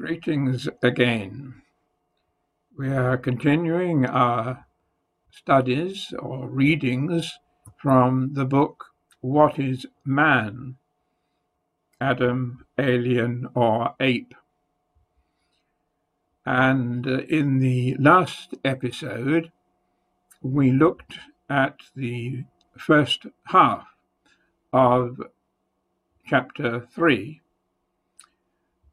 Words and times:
Greetings 0.00 0.66
again. 0.82 1.60
We 2.74 2.88
are 2.88 3.18
continuing 3.18 4.06
our 4.06 4.64
studies 5.30 6.14
or 6.18 6.48
readings 6.48 7.38
from 7.76 8.32
the 8.32 8.46
book 8.46 8.86
What 9.20 9.58
is 9.58 9.84
Man? 10.02 10.76
Adam, 12.00 12.64
Alien, 12.78 13.50
or 13.54 13.94
Ape? 14.00 14.34
And 16.46 17.06
in 17.06 17.58
the 17.58 17.94
last 17.98 18.54
episode, 18.64 19.52
we 20.40 20.72
looked 20.72 21.18
at 21.50 21.76
the 21.94 22.44
first 22.74 23.26
half 23.48 23.86
of 24.72 25.20
chapter 26.26 26.88
3 26.90 27.42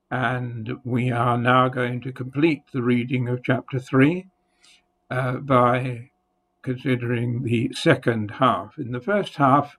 and 0.10 0.72
we 0.86 1.12
are 1.12 1.38
now 1.38 1.68
going 1.68 2.00
to 2.02 2.12
complete 2.12 2.64
the 2.72 2.82
reading 2.82 3.28
of 3.28 3.44
chapter 3.44 3.80
3 3.80 4.26
uh, 5.10 5.34
by 5.34 6.10
considering 6.62 7.44
the 7.44 7.72
second 7.74 8.32
half. 8.32 8.78
In 8.78 8.92
the 8.92 9.02
first 9.02 9.36
half, 9.36 9.78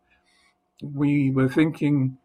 we 0.83 1.31
were 1.31 1.49
thinking 1.49 2.19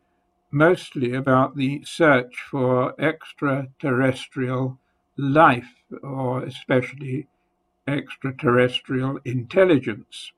mostly 0.51 1.13
about 1.13 1.55
the 1.55 1.83
search 1.83 2.35
for 2.49 2.93
extraterrestrial 3.01 4.79
life, 5.17 5.73
or 6.01 6.43
especially 6.43 7.27
extraterrestrial 7.87 9.19
intelligence, 9.25 10.31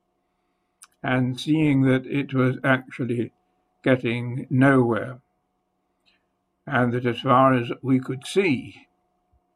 and 1.02 1.38
seeing 1.38 1.82
that 1.82 2.06
it 2.06 2.32
was 2.32 2.56
actually 2.64 3.32
getting 3.82 4.46
nowhere 4.50 5.20
and 6.66 6.92
that 6.92 7.06
as 7.06 7.20
far 7.20 7.54
as 7.54 7.70
we 7.82 8.00
could 8.00 8.26
see, 8.26 8.86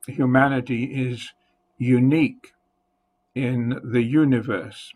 humanity 0.07 0.85
is 0.85 1.33
unique 1.79 2.53
in 3.35 3.81
the 3.83 4.03
universe. 4.03 4.93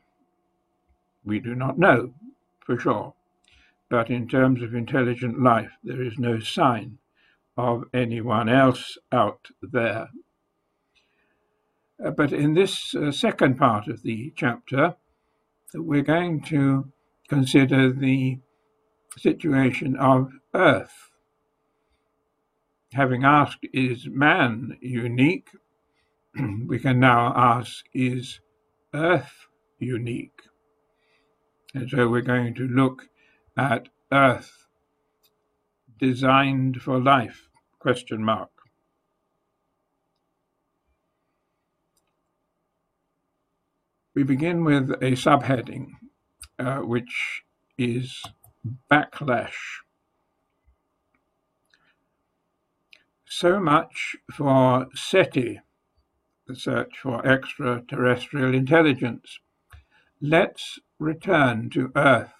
We 1.25 1.41
do 1.41 1.55
not 1.55 1.79
know 1.79 2.15
for 2.65 2.79
sure, 2.79 3.15
but 3.89 4.11
in 4.11 4.29
terms 4.29 4.63
of 4.63 4.75
intelligent 4.75 5.43
life, 5.43 5.73
there 5.83 6.03
is 6.03 6.19
no 6.19 6.41
sign 6.41 6.99
of 7.57 7.85
anyone 7.93 8.49
else 8.49 8.99
out 9.13 9.49
there. 9.63 10.09
Uh, 12.05 12.11
but 12.11 12.33
in 12.33 12.55
this 12.55 12.95
uh, 12.95 13.13
second 13.13 13.57
part 13.57 13.87
of 13.87 14.03
the 14.03 14.33
chapter, 14.37 14.97
we're 15.75 16.03
going 16.03 16.43
to 16.43 16.93
consider 17.29 17.93
the 17.93 18.39
situation 19.17 19.97
of 19.97 20.33
Earth 20.55 21.11
having 22.95 23.25
asked, 23.25 23.67
is 23.73 24.07
man 24.09 24.79
unique? 24.81 25.49
we 26.67 26.79
can 26.79 27.01
now 27.01 27.33
ask, 27.37 27.85
is 27.93 28.41
Earth 28.95 29.47
unique? 29.79 30.41
And 31.75 31.91
so 31.91 32.09
we're 32.09 32.23
going 32.23 32.55
to 32.55 32.69
look 32.69 33.09
at 33.57 33.89
Earth 34.13 34.69
designed 35.99 36.83
for 36.83 37.01
life, 37.01 37.49
question 37.81 38.25
mark. 38.25 38.51
We 44.15 44.23
begin 44.23 44.65
with 44.65 44.91
a 44.91 45.13
subheading, 45.17 45.89
uh, 46.61 46.79
which 46.79 47.43
is 47.77 48.23
backlash. 48.91 49.57
So 53.37 53.59
much 53.59 54.15
for 54.33 54.87
SETI, 54.95 55.61
the 56.47 56.55
search 56.55 56.97
for 57.03 57.27
extraterrestrial 57.27 58.55
intelligence. 58.55 59.41
Let's 60.21 60.79
return 61.01 61.69
to 61.71 61.91
Earth. 61.97 62.33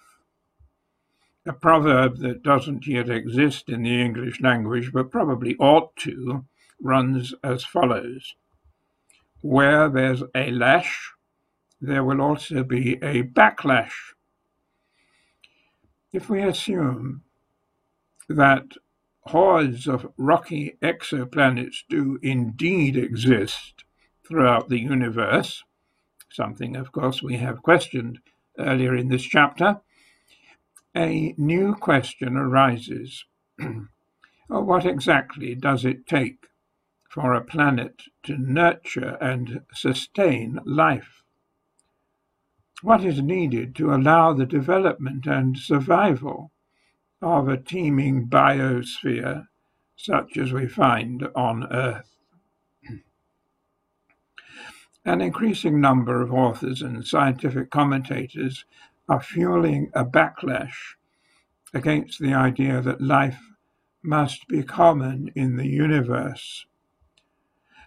A 1.45 1.51
proverb 1.51 2.19
that 2.19 2.43
doesn't 2.43 2.87
yet 2.87 3.09
exist 3.09 3.67
in 3.67 3.83
the 3.83 4.01
English 4.01 4.39
language, 4.39 4.93
but 4.93 5.11
probably 5.11 5.57
ought 5.57 5.97
to, 5.97 6.45
runs 6.81 7.33
as 7.43 7.65
follows 7.65 8.33
Where 9.41 9.89
there's 9.89 10.23
a 10.33 10.49
lash, 10.51 11.11
there 11.81 12.05
will 12.05 12.21
also 12.21 12.63
be 12.63 12.93
a 13.03 13.23
backlash. 13.23 14.13
If 16.13 16.29
we 16.29 16.41
assume 16.41 17.23
that 18.29 18.77
hordes 19.27 19.87
of 19.87 20.11
rocky 20.17 20.77
exoplanets 20.81 21.77
do 21.89 22.19
indeed 22.21 22.95
exist 22.95 23.83
throughout 24.27 24.69
the 24.69 24.79
universe, 24.79 25.63
something, 26.29 26.75
of 26.75 26.91
course, 26.91 27.23
we 27.23 27.37
have 27.37 27.63
questioned 27.63 28.19
earlier 28.59 28.95
in 28.95 29.07
this 29.09 29.23
chapter, 29.23 29.81
a 30.95 31.33
new 31.37 31.75
question 31.75 32.37
arises. 32.37 33.25
Oh, 34.47 34.61
what 34.61 34.85
exactly 34.85 35.55
does 35.55 35.85
it 35.85 36.05
take 36.05 36.45
for 37.09 37.33
a 37.33 37.43
planet 37.43 38.03
to 38.21 38.37
nurture 38.37 39.17
and 39.19 39.63
sustain 39.73 40.59
life? 40.65 41.23
What 42.83 43.03
is 43.03 43.23
needed 43.23 43.75
to 43.77 43.91
allow 43.91 44.33
the 44.33 44.45
development 44.45 45.25
and 45.25 45.57
survival 45.57 46.51
of 47.21 47.47
a 47.47 47.57
teeming 47.57 48.27
biosphere 48.27 49.47
such 49.95 50.37
as 50.37 50.51
we 50.51 50.67
find 50.67 51.27
on 51.35 51.71
Earth. 51.71 52.15
An 55.05 55.21
increasing 55.21 55.79
number 55.79 56.21
of 56.21 56.33
authors 56.33 56.81
and 56.81 57.05
scientific 57.05 57.69
commentators 57.69 58.65
are 59.07 59.21
fueling 59.21 59.91
a 59.93 60.03
backlash 60.03 60.95
against 61.73 62.19
the 62.19 62.33
idea 62.33 62.81
that 62.81 63.01
life 63.01 63.39
must 64.01 64.47
be 64.47 64.63
common 64.63 65.31
in 65.35 65.57
the 65.57 65.67
universe, 65.67 66.65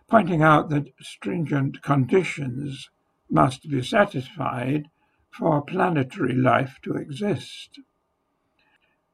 pointing 0.09 0.43
out 0.43 0.69
that 0.71 0.93
stringent 1.01 1.83
conditions 1.83 2.89
must 3.31 3.69
be 3.69 3.83
satisfied 3.83 4.89
for 5.31 5.63
planetary 5.63 6.35
life 6.35 6.79
to 6.83 6.95
exist. 6.95 7.81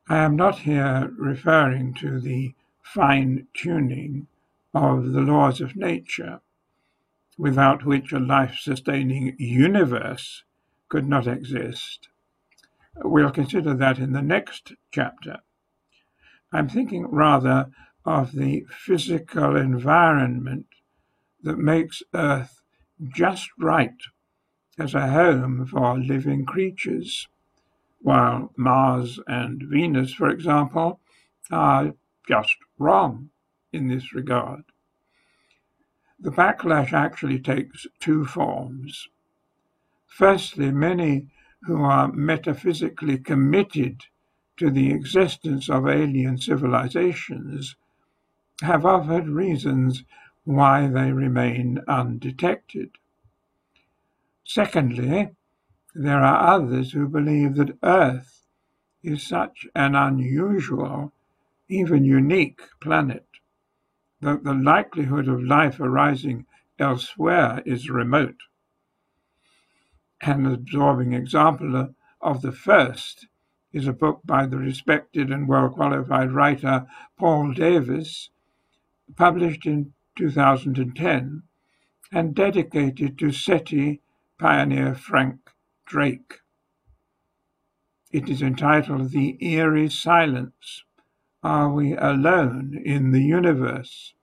I 0.06 0.18
am 0.18 0.36
not 0.36 0.58
here 0.58 1.10
referring 1.16 1.94
to 1.94 2.20
the 2.20 2.54
fine 2.82 3.46
tuning 3.54 4.26
of 4.74 5.12
the 5.12 5.22
laws 5.22 5.62
of 5.62 5.76
nature, 5.76 6.40
without 7.38 7.86
which 7.86 8.12
a 8.12 8.18
life 8.18 8.58
sustaining 8.58 9.34
universe 9.38 10.44
could 10.90 11.08
not 11.08 11.26
exist. 11.26 12.08
We'll 12.96 13.30
consider 13.30 13.72
that 13.74 13.98
in 13.98 14.12
the 14.12 14.20
next 14.20 14.74
chapter. 14.90 15.38
I'm 16.52 16.68
thinking 16.68 17.06
rather 17.06 17.72
of 18.04 18.32
the 18.32 18.66
physical 18.68 19.56
environment 19.56 20.66
that 21.42 21.58
makes 21.58 22.02
Earth 22.12 22.62
just 23.08 23.48
right 23.58 23.96
as 24.78 24.94
a 24.94 25.08
home 25.08 25.64
for 25.66 25.98
living 25.98 26.44
creatures 26.44 27.26
while 28.04 28.52
Mars 28.58 29.18
and 29.26 29.62
Venus, 29.62 30.12
for 30.12 30.28
example, 30.28 31.00
are 31.50 31.94
just 32.28 32.54
wrong 32.78 33.30
in 33.72 33.88
this 33.88 34.12
regard. 34.12 34.62
The 36.20 36.30
backlash 36.30 36.92
actually 36.92 37.38
takes 37.38 37.86
two 38.00 38.26
forms. 38.26 39.08
Firstly, 40.06 40.70
many 40.70 41.28
who 41.62 41.82
are 41.82 42.12
metaphysically 42.12 43.16
committed 43.16 44.02
to 44.58 44.70
the 44.70 44.90
existence 44.90 45.70
of 45.70 45.88
alien 45.88 46.36
civilizations 46.36 47.74
have 48.60 48.84
offered 48.84 49.28
reasons 49.28 50.04
why 50.44 50.88
they 50.88 51.10
remain 51.10 51.80
undetected. 51.88 52.90
Secondly, 54.44 55.30
there 55.94 56.20
are 56.20 56.54
others 56.56 56.90
who 56.90 57.06
believe 57.06 57.54
that 57.54 57.78
Earth 57.82 58.46
is 59.04 59.24
such 59.24 59.66
an 59.76 59.94
unusual, 59.94 61.12
even 61.68 62.04
unique 62.04 62.60
planet 62.80 63.26
that 64.20 64.42
the 64.42 64.54
likelihood 64.54 65.28
of 65.28 65.42
life 65.42 65.78
arising 65.78 66.46
elsewhere 66.78 67.62
is 67.64 67.90
remote. 67.90 68.40
An 70.22 70.46
absorbing 70.46 71.12
example 71.12 71.94
of 72.20 72.42
the 72.42 72.52
first 72.52 73.28
is 73.72 73.86
a 73.86 73.92
book 73.92 74.20
by 74.24 74.46
the 74.46 74.56
respected 74.56 75.30
and 75.30 75.46
well 75.46 75.68
qualified 75.68 76.32
writer 76.32 76.86
Paul 77.18 77.52
Davies, 77.52 78.30
published 79.14 79.66
in 79.66 79.92
2010 80.16 81.42
and 82.10 82.34
dedicated 82.34 83.18
to 83.18 83.30
SETI 83.30 84.00
pioneer 84.38 84.94
Frank 84.94 85.50
Drake. 85.86 86.40
It 88.10 88.30
is 88.30 88.40
entitled 88.40 89.10
The 89.10 89.36
Eerie 89.40 89.90
Silence 89.90 90.82
Are 91.42 91.70
We 91.70 91.94
Alone 91.94 92.80
in 92.84 93.10
the 93.10 93.22
Universe? 93.22 94.14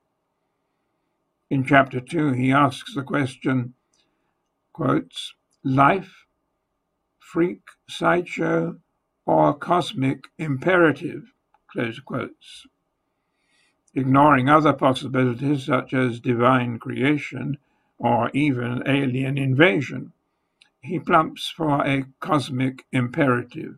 In 1.52 1.64
chapter 1.64 2.00
2, 2.00 2.32
he 2.32 2.52
asks 2.52 2.96
the 2.96 3.04
question, 3.04 3.76
quotes, 4.74 5.36
life, 5.64 6.26
freak, 7.20 7.62
sideshow, 7.88 8.80
or 9.28 9.54
cosmic 9.54 10.26
imperative, 10.40 11.32
close 11.72 12.00
quotes. 12.00 12.66
Ignoring 13.94 14.50
other 14.50 14.74
possibilities 14.74 15.66
such 15.66 15.94
as 15.94 16.20
divine 16.20 16.80
creation 16.80 17.60
or 18.00 18.32
even 18.34 18.82
alien 18.88 19.38
invasion, 19.38 20.14
he 20.82 21.00
plumps 21.00 21.50
for 21.50 21.86
a 21.86 22.06
cosmic 22.20 22.86
imperative. 22.92 23.78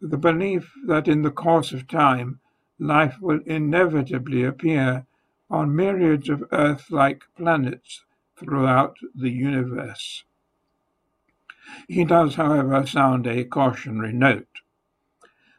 The 0.00 0.18
belief 0.18 0.72
that 0.86 1.06
in 1.06 1.22
the 1.22 1.30
course 1.30 1.72
of 1.72 1.86
time 1.86 2.40
life 2.78 3.20
will 3.20 3.40
inevitably 3.46 4.42
appear 4.42 5.06
on 5.48 5.76
myriads 5.76 6.28
of 6.28 6.42
Earth 6.50 6.90
like 6.90 7.22
planets 7.36 8.04
throughout 8.36 8.96
the 9.14 9.30
universe. 9.30 10.24
He 11.88 12.04
does, 12.04 12.34
however, 12.34 12.84
sound 12.84 13.26
a 13.26 13.44
cautionary 13.44 14.12
note. 14.12 14.60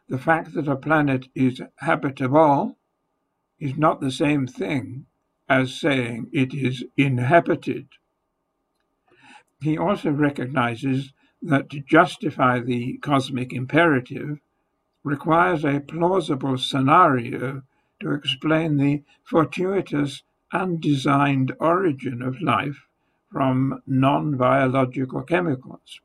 The 0.08 0.18
fact 0.18 0.52
that 0.52 0.68
a 0.68 0.76
planet 0.76 1.28
is 1.34 1.62
habitable 1.76 2.76
is 3.58 3.78
not 3.78 4.00
the 4.00 4.10
same 4.10 4.46
thing 4.46 5.06
as 5.48 5.74
saying 5.74 6.28
it 6.32 6.52
is 6.52 6.84
inhabited. 6.96 7.88
He 9.64 9.78
also 9.78 10.10
recognizes 10.10 11.14
that 11.40 11.70
to 11.70 11.80
justify 11.80 12.60
the 12.60 12.98
cosmic 12.98 13.50
imperative 13.50 14.38
requires 15.02 15.64
a 15.64 15.80
plausible 15.80 16.58
scenario 16.58 17.62
to 18.00 18.12
explain 18.12 18.76
the 18.76 19.02
fortuitous 19.22 20.22
undesigned 20.52 21.56
origin 21.60 22.20
of 22.20 22.42
life 22.42 22.86
from 23.32 23.80
non 23.86 24.36
biological 24.36 25.22
chemicals, 25.22 25.98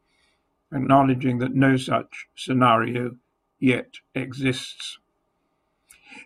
acknowledging 0.72 1.40
that 1.40 1.54
no 1.54 1.76
such 1.76 2.30
scenario 2.38 3.18
yet 3.60 3.96
exists. 4.16 5.00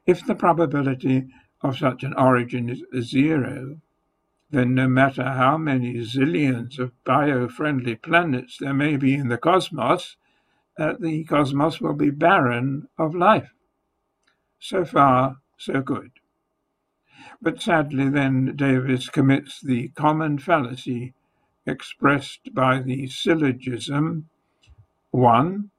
If 0.06 0.24
the 0.24 0.36
probability 0.36 1.30
of 1.64 1.80
such 1.80 2.04
an 2.04 2.14
origin 2.14 2.70
is 2.92 3.10
zero, 3.10 3.82
then 4.54 4.76
no 4.76 4.88
matter 4.88 5.24
how 5.24 5.58
many 5.58 5.96
zillions 5.96 6.78
of 6.78 6.92
bio-friendly 7.04 7.96
planets 7.96 8.58
there 8.60 8.74
may 8.74 8.98
be 8.98 9.16
in 9.16 9.28
the 9.28 9.38
cosmos, 9.38 10.16
uh, 10.78 10.94
the 11.00 11.24
cosmos 11.24 11.82
will 11.82 11.96
be 11.96 12.12
barren 12.12 12.88
of 13.00 13.16
life. 13.16 13.52
So 14.60 14.86
far, 14.86 15.38
so 15.58 15.82
good. 15.82 16.12
But 17.42 17.64
sadly, 17.64 18.10
then, 18.10 18.56
Davies 18.56 19.10
commits 19.10 19.60
the 19.60 19.88
common 19.90 20.38
fallacy 20.38 21.16
expressed 21.66 22.54
by 22.54 22.80
the 22.80 23.08
syllogism 23.08 24.30
1. 25.10 25.72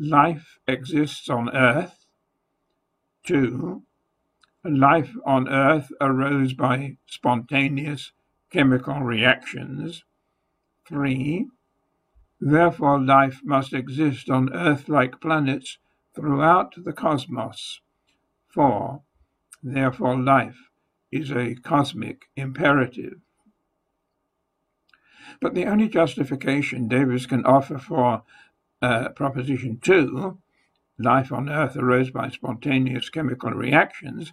Life 0.00 0.58
exists 0.66 1.30
on 1.30 1.54
Earth. 1.54 2.04
2. 3.26 3.84
Life 4.64 5.14
on 5.24 5.48
Earth 5.48 5.92
arose 6.00 6.52
by 6.52 6.96
spontaneous 7.06 8.12
chemical 8.50 9.00
reactions. 9.00 10.04
3. 10.86 11.46
Therefore, 12.40 13.00
life 13.00 13.40
must 13.44 13.72
exist 13.72 14.28
on 14.28 14.52
Earth 14.52 14.88
like 14.88 15.20
planets 15.20 15.78
throughout 16.14 16.74
the 16.76 16.92
cosmos. 16.92 17.80
4. 18.48 19.02
Therefore, 19.62 20.18
life 20.18 20.70
is 21.12 21.30
a 21.30 21.54
cosmic 21.54 22.28
imperative. 22.36 23.20
But 25.40 25.54
the 25.54 25.66
only 25.66 25.88
justification 25.88 26.88
Davies 26.88 27.26
can 27.26 27.44
offer 27.46 27.78
for 27.78 28.22
uh, 28.82 29.10
Proposition 29.10 29.78
2, 29.78 30.38
life 30.98 31.32
on 31.32 31.48
Earth 31.48 31.76
arose 31.76 32.10
by 32.10 32.28
spontaneous 32.28 33.08
chemical 33.08 33.50
reactions, 33.50 34.32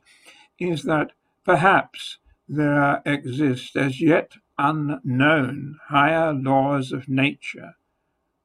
is 0.59 0.83
that 0.83 1.11
perhaps 1.43 2.17
there 2.47 3.01
exist 3.05 3.75
as 3.75 4.01
yet 4.01 4.33
unknown 4.57 5.77
higher 5.87 6.33
laws 6.33 6.91
of 6.91 7.09
nature 7.09 7.75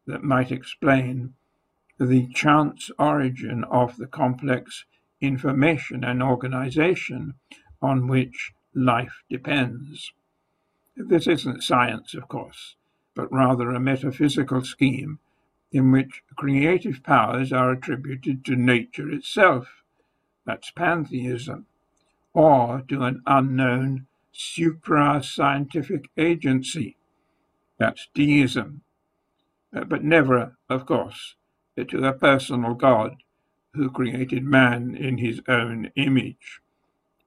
that 0.06 0.22
might 0.22 0.50
explain 0.50 1.34
the 1.99 2.26
chance 2.28 2.90
origin 2.99 3.62
of 3.64 3.96
the 3.96 4.06
complex 4.06 4.84
information 5.20 6.02
and 6.02 6.23
organization 6.23 7.34
on 7.82 8.08
which 8.08 8.52
life 8.75 9.23
depends. 9.28 10.12
This 10.96 11.26
isn't 11.26 11.62
science, 11.62 12.14
of 12.14 12.28
course, 12.28 12.76
but 13.14 13.32
rather 13.32 13.70
a 13.70 13.81
metaphysical 13.81 14.64
scheme 14.64 15.19
in 15.72 15.93
which 15.93 16.22
creative 16.37 17.02
powers 17.02 17.52
are 17.52 17.70
attributed 17.72 18.44
to 18.44 18.56
nature 18.56 19.11
itself. 19.11 19.82
That's 20.44 20.70
pantheism, 20.70 21.67
or 22.32 22.82
to 22.88 23.02
an 23.02 23.22
unknown 23.26 24.06
supra 24.32 25.22
scientific 25.22 26.11
agency. 26.17 26.96
That's 27.78 28.08
deism. 28.14 28.82
Uh, 29.75 29.84
but 29.84 30.02
never, 30.02 30.56
of 30.69 30.87
course, 30.87 31.37
to 31.76 32.05
a 32.05 32.12
personal 32.12 32.75
God 32.75 33.16
who 33.75 33.90
created 33.90 34.44
man 34.44 34.96
in 34.96 35.19
his 35.19 35.40
own 35.49 35.90
image, 35.96 36.61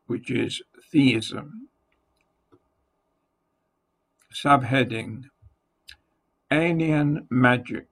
which 0.07 0.29
is 0.29 0.61
theism. 0.91 1.69
Subheading 4.33 5.25
Alien 6.51 7.27
Magic. 7.29 7.87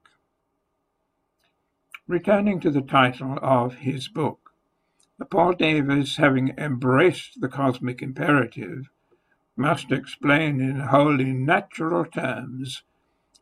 Returning 2.08 2.58
to 2.60 2.70
the 2.70 2.82
title 2.82 3.38
of 3.40 3.76
his 3.76 4.08
book, 4.08 4.52
Paul 5.30 5.52
Davies, 5.52 6.16
having 6.16 6.52
embraced 6.58 7.40
the 7.40 7.48
cosmic 7.48 8.02
imperative, 8.02 8.90
must 9.56 9.92
explain 9.92 10.60
in 10.60 10.80
wholly 10.80 11.32
natural 11.32 12.04
terms 12.04 12.82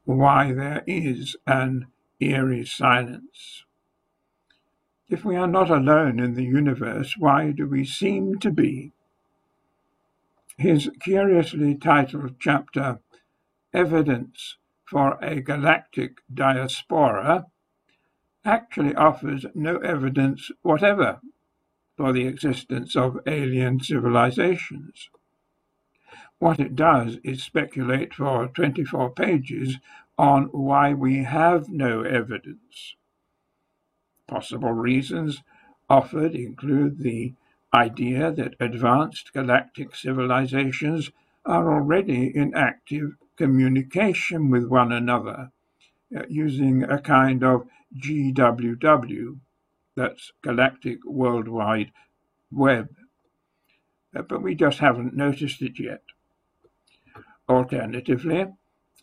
why 0.04 0.52
there 0.52 0.84
is 0.86 1.36
an 1.46 1.86
eerie 2.20 2.66
silence. 2.66 3.64
If 5.08 5.24
we 5.24 5.36
are 5.36 5.48
not 5.48 5.70
alone 5.70 6.20
in 6.20 6.34
the 6.34 6.44
universe, 6.44 7.16
why 7.16 7.52
do 7.52 7.66
we 7.66 7.86
seem 7.86 8.38
to 8.40 8.50
be? 8.50 8.92
His 10.58 10.90
curiously 11.00 11.76
titled 11.76 12.38
chapter, 12.38 13.00
Evidence 13.72 14.58
for 14.84 15.18
a 15.24 15.40
Galactic 15.40 16.18
Diaspora, 16.32 17.46
actually 18.44 18.94
offers 18.94 19.44
no 19.54 19.78
evidence 19.78 20.50
whatever 20.62 21.20
for 21.96 22.12
the 22.12 22.26
existence 22.26 22.96
of 22.96 23.20
alien 23.26 23.80
civilizations. 23.80 25.10
What 26.38 26.58
it 26.58 26.74
does 26.74 27.18
is 27.22 27.42
speculate 27.42 28.14
for 28.14 28.48
24 28.48 29.10
pages 29.10 29.76
on 30.16 30.44
why 30.52 30.94
we 30.94 31.24
have 31.24 31.68
no 31.68 32.02
evidence. 32.02 32.94
Possible 34.26 34.72
reasons 34.72 35.42
offered 35.88 36.34
include 36.34 36.98
the 36.98 37.34
idea 37.74 38.32
that 38.32 38.54
advanced 38.58 39.32
galactic 39.32 39.94
civilizations 39.94 41.10
are 41.44 41.72
already 41.72 42.34
in 42.34 42.54
active 42.54 43.16
communication 43.36 44.50
with 44.50 44.64
one 44.64 44.92
another 44.92 45.50
uh, 46.16 46.22
using 46.28 46.82
a 46.84 46.98
kind 46.98 47.44
of 47.44 47.66
GWW, 47.96 49.38
that's 49.96 50.32
Galactic 50.42 50.98
Worldwide 51.04 51.92
Web, 52.50 52.88
uh, 54.14 54.22
but 54.22 54.42
we 54.42 54.54
just 54.54 54.78
haven't 54.78 55.14
noticed 55.14 55.62
it 55.62 55.78
yet. 55.78 56.02
Alternatively, 57.48 58.46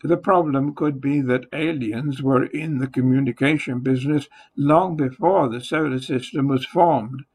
the 0.03 0.17
problem 0.17 0.75
could 0.75 1.01
be 1.01 1.22
that 1.22 1.48
aliens 1.51 2.22
were 2.22 2.46
in 2.46 2.77
the 2.77 2.88
communication 2.88 3.79
business 3.79 4.27
long 4.56 4.96
before 4.96 5.50
the 5.50 5.60
solar 5.60 6.00
system 6.00 6.48
was 6.48 6.65
formed, 6.65 7.25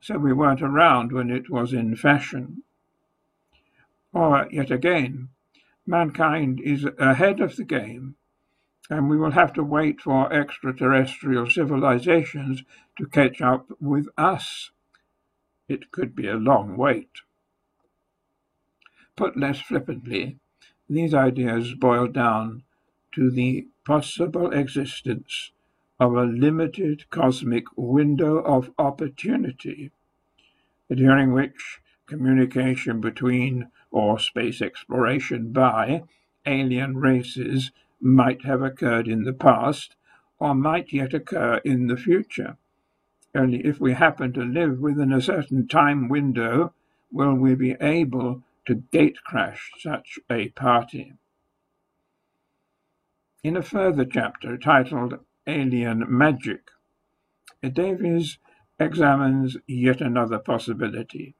so 0.00 0.18
we 0.18 0.32
weren't 0.32 0.62
around 0.62 1.12
when 1.12 1.30
it 1.30 1.50
was 1.50 1.72
in 1.72 1.94
fashion. 1.94 2.62
Or, 4.12 4.48
yet 4.50 4.70
again, 4.70 5.28
mankind 5.86 6.60
is 6.60 6.86
ahead 6.98 7.40
of 7.40 7.56
the 7.56 7.64
game, 7.64 8.16
and 8.88 9.10
we 9.10 9.16
will 9.16 9.32
have 9.32 9.52
to 9.54 9.64
wait 9.64 10.00
for 10.00 10.32
extraterrestrial 10.32 11.50
civilizations 11.50 12.62
to 12.96 13.06
catch 13.06 13.40
up 13.40 13.66
with 13.80 14.08
us. 14.16 14.70
It 15.68 15.90
could 15.90 16.14
be 16.14 16.28
a 16.28 16.36
long 16.36 16.76
wait. 16.76 17.10
Put 19.16 19.36
less 19.36 19.60
flippantly, 19.60 20.38
these 20.88 21.14
ideas 21.14 21.74
boil 21.74 22.06
down 22.06 22.62
to 23.12 23.30
the 23.30 23.66
possible 23.84 24.52
existence 24.52 25.50
of 25.98 26.14
a 26.14 26.24
limited 26.24 27.08
cosmic 27.10 27.64
window 27.76 28.36
of 28.36 28.70
opportunity, 28.78 29.90
during 30.88 31.32
which 31.32 31.80
communication 32.06 33.00
between 33.00 33.68
or 33.90 34.18
space 34.18 34.60
exploration 34.60 35.52
by 35.52 36.02
alien 36.44 36.96
races 36.98 37.72
might 38.00 38.44
have 38.44 38.62
occurred 38.62 39.08
in 39.08 39.24
the 39.24 39.32
past 39.32 39.96
or 40.38 40.54
might 40.54 40.92
yet 40.92 41.14
occur 41.14 41.56
in 41.64 41.86
the 41.86 41.96
future. 41.96 42.56
Only 43.34 43.64
if 43.66 43.80
we 43.80 43.92
happen 43.92 44.32
to 44.34 44.42
live 44.42 44.78
within 44.78 45.12
a 45.12 45.20
certain 45.20 45.68
time 45.68 46.08
window 46.08 46.72
will 47.10 47.34
we 47.34 47.54
be 47.54 47.76
able 47.80 48.42
to 48.66 48.74
gate 48.92 49.18
crash 49.24 49.70
such 49.78 50.18
a 50.30 50.48
party. 50.50 51.14
In 53.42 53.56
a 53.56 53.62
further 53.62 54.04
chapter 54.04 54.56
titled 54.56 55.18
Alien 55.46 56.04
Magic, 56.08 56.70
Davies 57.62 58.38
examines 58.78 59.56
yet 59.66 60.00
another 60.00 60.38
possibility. 60.38 61.34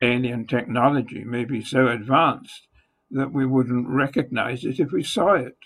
Alien 0.00 0.46
technology 0.46 1.24
may 1.24 1.44
be 1.44 1.60
so 1.60 1.88
advanced 1.88 2.67
that 3.10 3.32
we 3.32 3.46
wouldn't 3.46 3.88
recognize 3.88 4.64
it 4.64 4.80
if 4.80 4.92
we 4.92 5.02
saw 5.02 5.34
it. 5.34 5.56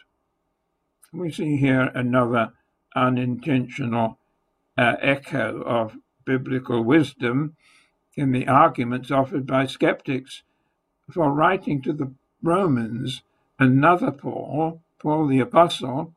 We 1.13 1.31
see 1.31 1.57
here 1.57 1.91
another 1.95 2.53
unintentional 2.95 4.19
uh, 4.79 4.97
echo 5.01 5.63
of 5.63 5.97
biblical 6.25 6.83
wisdom 6.83 7.57
in 8.15 8.33
the 8.33 8.47
arguments 8.47 9.11
offered 9.11 9.47
by 9.47 9.67
skeptics 9.67 10.43
for 11.11 11.33
writing 11.33 11.83
to 11.83 11.93
the 11.93 12.13
Romans. 12.43 13.23
Another 13.59 14.11
Paul, 14.11 14.83
Paul 14.99 15.27
the 15.27 15.41
Apostle, 15.41 16.15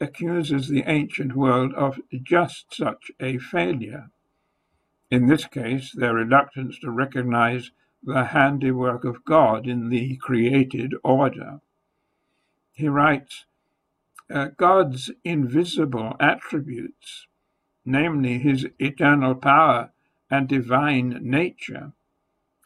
accuses 0.00 0.68
the 0.68 0.84
ancient 0.86 1.36
world 1.36 1.72
of 1.74 2.00
just 2.22 2.74
such 2.74 3.10
a 3.20 3.38
failure. 3.38 4.10
In 5.10 5.26
this 5.26 5.44
case, 5.46 5.92
their 5.92 6.14
reluctance 6.14 6.78
to 6.80 6.90
recognize 6.90 7.70
the 8.02 8.24
handiwork 8.26 9.04
of 9.04 9.24
God 9.24 9.66
in 9.66 9.88
the 9.88 10.16
created 10.16 10.94
order. 11.04 11.60
He 12.72 12.88
writes, 12.88 13.44
uh, 14.32 14.48
God's 14.56 15.10
invisible 15.24 16.16
attributes, 16.18 17.26
namely 17.84 18.38
his 18.38 18.66
eternal 18.78 19.34
power 19.34 19.92
and 20.30 20.48
divine 20.48 21.18
nature, 21.22 21.92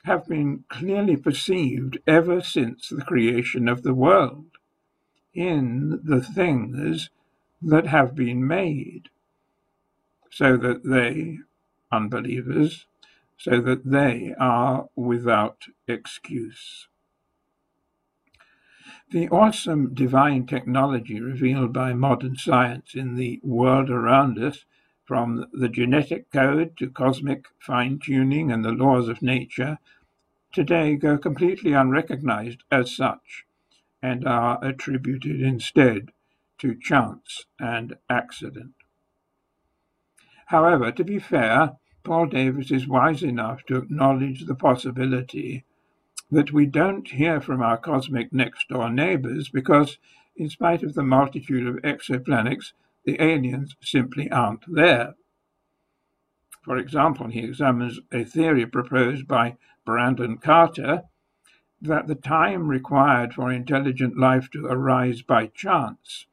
have 0.05 0.27
been 0.29 0.65
clearly 0.69 1.17
perceived 1.17 1.99
ever 2.07 2.41
since 2.41 2.89
the 2.89 3.03
creation 3.03 3.69
of 3.69 3.83
the 3.83 3.95
world 3.95 4.47
in 5.35 6.01
the 6.05 6.23
things 6.23 7.11
that 7.61 7.87
have 7.89 8.15
been 8.15 8.47
made, 8.47 9.09
so 10.31 10.57
that 10.57 10.85
they, 10.85 11.39
unbelievers, 11.91 12.87
so 13.39 13.61
that 13.61 13.85
they 13.85 14.35
are 14.39 14.89
without 14.97 15.65
excuse. 15.87 16.89
The 19.11 19.29
awesome 19.29 19.95
divine 19.95 20.47
technology 20.47 21.21
revealed 21.21 21.73
by 21.73 21.93
modern 21.93 22.37
science 22.37 22.95
in 22.95 23.15
the 23.15 23.41
world 23.43 23.91
around 23.91 24.39
us, 24.39 24.65
from 25.05 25.47
the 25.53 25.69
genetic 25.69 26.33
code 26.33 26.77
to 26.79 26.91
cosmic 26.91 27.47
fine 27.61 28.01
tuning 28.01 28.51
and 28.51 28.65
the 28.65 28.73
laws 28.73 29.09
of 29.09 29.23
nature, 29.23 29.79
today 30.53 30.97
go 30.97 31.17
completely 31.17 31.73
unrecognized 31.73 32.65
as 32.73 32.95
such 32.95 33.45
and 34.03 34.27
are 34.27 34.59
attributed 34.65 35.41
instead 35.41 36.11
to 36.59 36.75
chance 36.75 37.47
and 37.61 37.95
accident. 38.11 38.75
However, 40.47 40.91
to 40.91 41.05
be 41.05 41.19
fair, 41.19 41.77
Paul 42.07 42.27
Davies 42.27 42.71
is 42.71 42.87
wise 42.87 43.25
enough 43.25 43.65
to 43.67 43.79
acknowledge 43.79 44.45
the 44.45 44.55
possibility 44.55 45.65
that 46.31 46.53
we 46.53 46.65
don't 46.65 47.09
hear 47.09 47.41
from 47.41 47.61
our 47.61 47.77
cosmic 47.77 48.33
next 48.33 48.69
door 48.69 48.89
neighbors 48.91 49.49
because, 49.49 49.99
in 50.37 50.49
spite 50.49 50.85
of 50.85 50.95
the 50.95 51.03
multitude 51.03 51.67
of 51.67 51.83
exoplanets, 51.83 52.75
the 53.05 53.21
aliens 53.21 53.75
simply 53.81 54.31
aren't 54.31 54.73
there. 54.73 55.17
For 56.63 56.79
example, 56.79 57.27
he 57.27 57.41
examines 57.41 57.99
a 58.13 58.23
theory 58.23 58.67
proposed 58.67 59.27
by 59.27 59.57
Brandon 59.85 60.39
Carter 60.39 61.03
that 61.83 62.07
the 62.07 62.15
time 62.15 62.69
required 62.69 63.35
for 63.35 63.51
intelligent 63.51 64.17
life 64.17 64.49
to 64.53 64.67
arise 64.67 65.23
by 65.23 65.49
chance, 65.49 66.27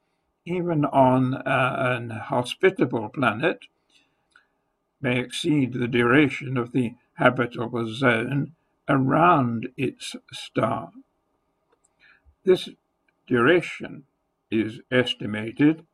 even 0.45 0.85
on 0.85 1.33
uh, 1.33 1.75
an 1.97 2.11
hospitable 2.11 3.09
planet, 3.09 3.65
may 5.03 5.19
exceed 5.19 5.73
the 5.73 5.87
duration 5.87 6.57
of 6.57 6.71
the 6.71 6.95
habitable 7.15 7.93
zone 7.93 8.53
around 8.87 9.69
its 9.77 10.15
star. 10.31 10.91
This 12.43 12.69
duration 13.27 14.05
is 14.49 14.79
estimated 14.91 15.85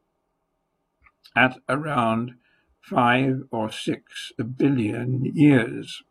at 1.36 1.58
around 1.68 2.36
five 2.82 3.44
or 3.52 3.72
six 3.72 4.32
billion 4.58 5.26
years, 5.26 6.04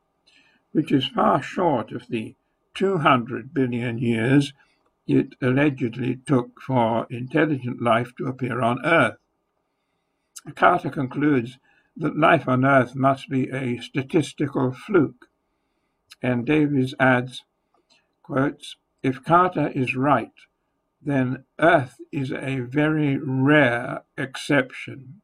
which 0.73 0.93
is 0.93 1.07
far 1.07 1.43
short 1.43 1.93
of 1.93 2.09
the 2.09 2.35
200 2.75 3.53
billion 3.53 3.99
years 3.99 4.53
it 5.09 5.35
allegedly 5.41 6.21
took 6.27 6.61
for 6.61 7.07
intelligent 7.11 7.81
life 7.81 8.15
to 8.17 8.27
appear 8.27 8.61
on 8.61 8.85
Earth. 8.85 9.17
Carter 10.55 10.91
concludes 10.91 11.59
that 11.99 12.17
life 12.17 12.49
on 12.49 12.65
Earth 12.65 12.95
must 12.95 13.29
be 13.29 13.51
a 13.51 13.79
statistical 13.81 14.73
fluke. 14.73 15.27
And 16.23 16.47
Davies 16.47 16.95
adds, 16.99 17.45
quotes, 18.23 18.77
if 19.03 19.25
Carter 19.25 19.69
is 19.69 19.95
right, 19.95 20.33
then 21.01 21.45
Earth 21.61 22.01
is 22.11 22.33
a 22.33 22.61
very 22.61 23.17
rare 23.17 24.03
exception, 24.17 25.21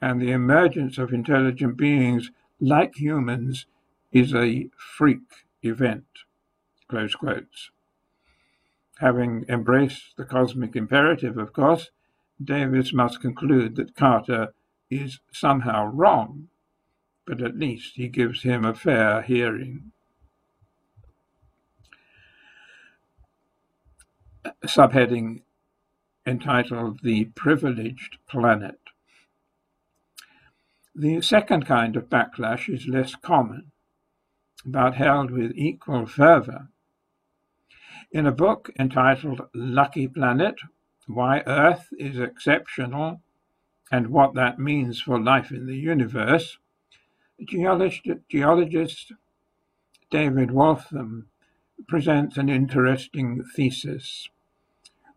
and 0.00 0.20
the 0.20 0.32
emergence 0.32 0.98
of 0.98 1.12
intelligent 1.12 1.76
beings 1.76 2.30
like 2.60 2.96
humans 2.96 3.66
is 4.12 4.34
a 4.34 4.68
freak 4.76 5.46
event. 5.62 6.04
Close 6.88 7.14
quotes. 7.14 7.70
Having 8.98 9.46
embraced 9.48 10.16
the 10.16 10.24
cosmic 10.24 10.76
imperative, 10.76 11.38
of 11.38 11.52
course, 11.52 11.90
Davies 12.42 12.92
must 12.92 13.20
conclude 13.20 13.76
that 13.76 13.96
Carter 13.96 14.54
is 14.90 15.20
somehow 15.32 15.86
wrong, 15.86 16.48
but 17.26 17.42
at 17.42 17.58
least 17.58 17.94
he 17.96 18.08
gives 18.08 18.42
him 18.42 18.64
a 18.64 18.74
fair 18.74 19.22
hearing. 19.22 19.92
Subheading 24.66 25.42
entitled 26.26 27.00
The 27.02 27.26
Privileged 27.26 28.18
Planet. 28.28 28.78
The 30.94 31.20
second 31.22 31.66
kind 31.66 31.96
of 31.96 32.08
backlash 32.08 32.72
is 32.72 32.86
less 32.86 33.14
common, 33.16 33.72
but 34.64 34.94
held 34.94 35.30
with 35.30 35.52
equal 35.54 36.06
fervor. 36.06 36.68
In 38.12 38.26
a 38.26 38.32
book 38.32 38.70
entitled 38.78 39.42
Lucky 39.54 40.06
Planet 40.06 40.54
Why 41.06 41.42
Earth 41.46 41.88
is 41.98 42.18
Exceptional 42.18 43.20
and 43.90 44.08
what 44.08 44.34
that 44.34 44.58
means 44.58 45.00
for 45.00 45.20
life 45.20 45.50
in 45.50 45.66
the 45.66 45.76
universe, 45.76 46.58
geologist, 47.44 48.06
geologist 48.28 49.12
David 50.10 50.50
Waltham 50.50 51.28
presents 51.88 52.36
an 52.36 52.48
interesting 52.48 53.42
thesis 53.56 54.28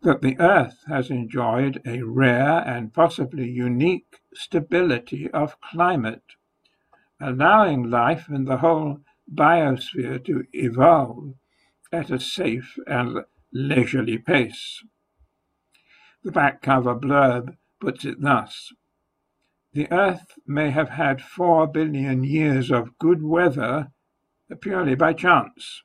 that 0.02 0.22
the 0.22 0.38
Earth 0.38 0.84
has 0.88 1.10
enjoyed 1.10 1.80
a 1.84 2.02
rare 2.02 2.58
and 2.66 2.94
possibly 2.94 3.48
unique 3.48 4.20
stability 4.34 5.30
of 5.30 5.60
climate, 5.60 6.34
allowing 7.20 7.90
life 7.90 8.28
and 8.28 8.46
the 8.46 8.58
whole 8.58 9.00
biosphere 9.32 10.24
to 10.24 10.44
evolve 10.52 11.34
at 11.92 12.10
a 12.10 12.20
safe 12.20 12.78
and 12.86 13.24
leisurely 13.52 14.18
pace. 14.18 14.84
The 16.22 16.32
back 16.32 16.62
cover 16.62 16.94
blurb 16.94 17.56
puts 17.80 18.04
it 18.04 18.20
thus 18.20 18.72
The 19.72 19.90
Earth 19.92 20.38
may 20.46 20.70
have 20.70 20.90
had 20.90 21.22
four 21.22 21.66
billion 21.66 22.24
years 22.24 22.70
of 22.70 22.98
good 22.98 23.22
weather 23.22 23.90
uh, 24.50 24.54
purely 24.60 24.94
by 24.94 25.12
chance. 25.12 25.82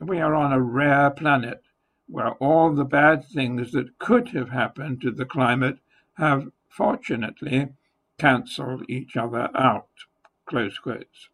We 0.00 0.20
are 0.20 0.34
on 0.34 0.52
a 0.52 0.60
rare 0.60 1.10
planet 1.10 1.62
where 2.06 2.32
all 2.34 2.74
the 2.74 2.84
bad 2.84 3.24
things 3.24 3.72
that 3.72 3.98
could 3.98 4.28
have 4.30 4.50
happened 4.50 5.00
to 5.02 5.10
the 5.10 5.24
climate 5.24 5.78
have 6.14 6.50
fortunately 6.68 7.68
cancelled 8.18 8.84
each 8.88 9.16
other 9.16 9.48
out. 9.56 9.88
Close 10.46 10.78
quotes. 10.78 11.28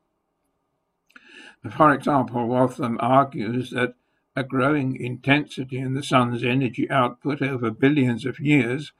For 1.71 1.93
example, 1.93 2.47
Waltham 2.47 2.99
argues 3.01 3.71
that 3.71 3.95
a 4.37 4.45
growing 4.45 4.97
intensity 4.97 5.79
in 5.79 5.95
the 5.95 6.03
sun's 6.03 6.45
energy 6.45 6.89
output 6.91 7.41
over 7.43 7.71
billions 7.71 8.27
of 8.27 8.39
years 8.39 8.93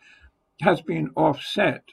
has 0.61 0.81
been 0.81 1.11
offset 1.17 1.85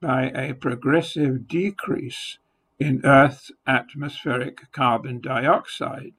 by 0.00 0.30
a 0.30 0.54
progressive 0.54 1.48
decrease 1.48 2.38
in 2.78 3.00
Earth's 3.04 3.50
atmospheric 3.66 4.70
carbon 4.72 5.20
dioxide, 5.20 6.14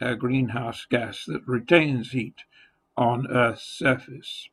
a 0.00 0.16
greenhouse 0.16 0.86
gas 0.90 1.24
that 1.26 1.46
retains 1.46 2.10
heat 2.10 2.42
on 2.96 3.26
Earth's 3.30 3.62
surface. 3.62 4.48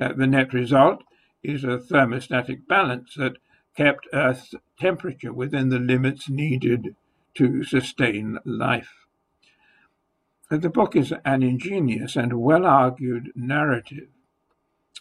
Uh, 0.00 0.12
the 0.12 0.26
net 0.26 0.52
result 0.52 1.04
is 1.42 1.64
a 1.64 1.78
thermostatic 1.78 2.66
balance 2.66 3.14
that 3.14 3.36
kept 3.76 4.06
Earth's 4.12 4.54
temperature 4.78 5.32
within 5.32 5.68
the 5.68 5.78
limits 5.78 6.28
needed 6.28 6.94
to 7.34 7.64
sustain 7.64 8.38
life. 8.44 9.06
Uh, 10.50 10.58
the 10.58 10.68
book 10.68 10.94
is 10.96 11.12
an 11.24 11.42
ingenious 11.42 12.16
and 12.16 12.40
well 12.40 12.66
argued 12.66 13.32
narrative, 13.34 14.08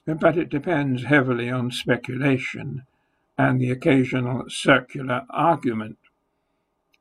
but 0.06 0.38
it 0.38 0.50
depends 0.50 1.04
heavily 1.04 1.50
on 1.50 1.72
speculation 1.72 2.84
and 3.38 3.60
the 3.60 3.72
occasional 3.72 4.50
circular 4.50 5.26
argument, 5.30 5.98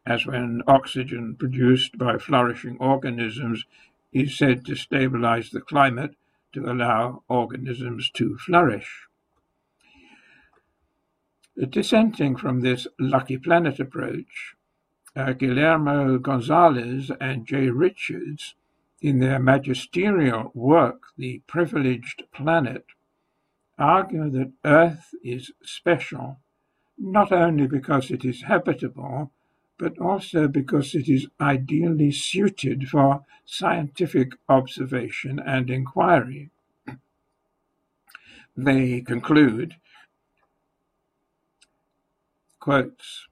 as 0.07 0.27
when 0.27 0.63
oxygen 0.67 1.37
produced 1.37 1.99
by 1.99 2.17
flourishing 2.17 2.77
organisms 2.79 3.65
is 4.13 4.37
said 4.37 4.65
to 4.65 4.75
stabilize 4.75 5.51
the 5.51 5.61
climate 5.61 6.15
to 6.53 6.71
allow 6.71 7.23
organisms 7.29 8.11
to 8.11 8.37
flourish. 8.39 9.07
Dissenting 11.69 12.37
from 12.37 12.61
this 12.61 12.87
lucky 12.99 13.37
planet 13.37 13.79
approach, 13.79 14.55
uh, 15.15 15.33
Guillermo 15.33 16.19
Gonzalez 16.19 17.11
and 17.21 17.47
Jay 17.47 17.69
Richards, 17.69 18.55
in 19.01 19.19
their 19.19 19.39
magisterial 19.39 20.51
work, 20.55 21.03
The 21.17 21.43
Privileged 21.47 22.25
Planet, 22.33 22.85
argue 23.79 24.31
that 24.31 24.53
Earth 24.65 25.15
is 25.25 25.53
special 25.63 26.39
not 26.99 27.33
only 27.33 27.67
because 27.67 28.11
it 28.11 28.25
is 28.25 28.43
habitable, 28.43 29.33
but 29.79 29.99
also 29.99 30.47
because 30.47 30.95
it 30.95 31.09
is 31.09 31.27
ideally 31.41 32.13
suited 32.13 32.89
for 32.89 33.25
scientific 33.47 34.33
observation 34.49 35.41
and 35.45 35.71
inquiry. 35.71 36.51
They 38.55 39.01
conclude, 39.01 39.77
quotes, 42.59 43.27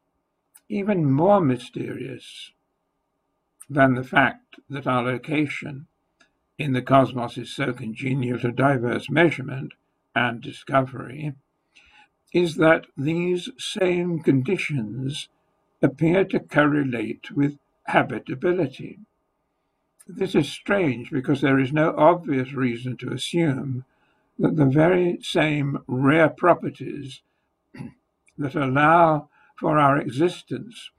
even 0.71 1.11
more 1.11 1.41
mysterious 1.43 2.53
than 3.69 3.95
the 3.95 4.05
fact 4.05 4.48
that 4.69 4.87
our 4.87 5.03
location 5.03 5.87
in 6.59 6.73
the 6.73 6.83
cosmos 6.83 7.38
is 7.38 7.55
so 7.55 7.73
congenial 7.73 8.38
to 8.41 8.50
diverse 8.50 9.09
measurement 9.09 9.73
and 10.15 10.41
discovery 10.41 11.35
is 12.33 12.57
that 12.57 12.87
these 12.97 13.49
same 13.59 14.19
conditions 14.21 15.29
appear 15.81 16.25
to 16.25 16.41
correlate 16.41 17.31
with 17.31 17.59
habitability. 17.87 18.99
This 20.07 20.35
is 20.35 20.50
strange 20.50 21.11
because 21.11 21.41
there 21.41 21.59
is 21.59 21.73
no 21.73 21.95
obvious 21.97 22.53
reason 22.53 22.97
to 22.99 23.12
assume 23.12 23.85
that 24.38 24.57
the 24.57 24.67
very 24.67 25.19
same 25.23 25.79
rare 25.87 26.29
properties 26.29 27.23
that 28.38 28.55
allow 28.55 29.29
for 29.57 29.79
our 29.79 29.99
existence 29.99 30.91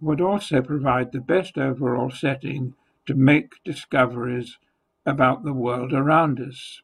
would 0.00 0.20
also 0.20 0.62
provide 0.62 1.12
the 1.12 1.20
best 1.20 1.58
overall 1.58 2.10
setting 2.10 2.74
to 3.08 3.14
make 3.14 3.64
discoveries 3.64 4.58
about 5.06 5.42
the 5.42 5.54
world 5.54 5.94
around 5.94 6.38
us. 6.38 6.82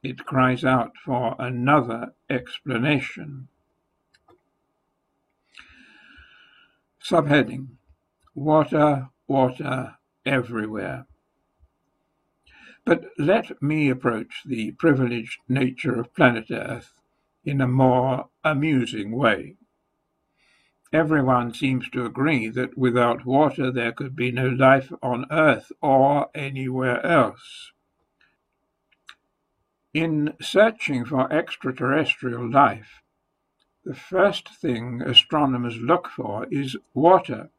It 0.00 0.24
cries 0.24 0.64
out 0.64 0.92
for 1.04 1.34
another 1.40 2.14
explanation. 2.30 3.48
Subheading 7.02 7.66
Water, 8.36 9.08
water 9.26 9.96
everywhere. 10.24 11.06
But 12.84 13.06
let 13.18 13.60
me 13.60 13.90
approach 13.90 14.42
the 14.46 14.70
privileged 14.78 15.40
nature 15.48 15.98
of 15.98 16.14
planet 16.14 16.46
Earth 16.52 16.92
in 17.44 17.60
a 17.60 17.66
more 17.66 18.28
amusing 18.44 19.10
way. 19.10 19.56
Everyone 20.94 21.52
seems 21.52 21.90
to 21.90 22.06
agree 22.06 22.46
that 22.50 22.78
without 22.78 23.26
water 23.26 23.72
there 23.72 23.90
could 23.90 24.14
be 24.14 24.30
no 24.30 24.46
life 24.46 24.92
on 25.02 25.26
Earth 25.28 25.72
or 25.82 26.28
anywhere 26.36 27.04
else. 27.04 27.72
In 29.92 30.34
searching 30.40 31.04
for 31.04 31.32
extraterrestrial 31.32 32.48
life, 32.48 33.02
the 33.84 33.96
first 33.96 34.48
thing 34.48 35.02
astronomers 35.02 35.78
look 35.78 36.08
for 36.08 36.46
is 36.52 36.76
water. 36.94 37.50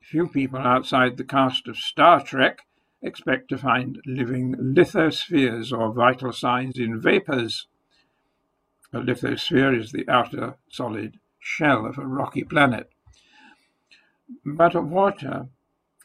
Few 0.00 0.28
people 0.28 0.60
outside 0.60 1.16
the 1.16 1.24
cast 1.24 1.66
of 1.66 1.76
Star 1.76 2.22
Trek 2.22 2.60
expect 3.02 3.48
to 3.48 3.58
find 3.58 4.00
living 4.06 4.54
lithospheres 4.54 5.76
or 5.76 5.92
vital 5.92 6.32
signs 6.32 6.78
in 6.78 7.00
vapors. 7.00 7.66
A 8.92 9.00
lithosphere 9.00 9.76
is 9.76 9.90
the 9.90 10.08
outer 10.08 10.54
solid 10.70 11.18
shell 11.46 11.86
of 11.86 11.98
a 11.98 12.06
rocky 12.06 12.44
planet. 12.44 12.90
But 14.44 14.74
water, 14.84 15.48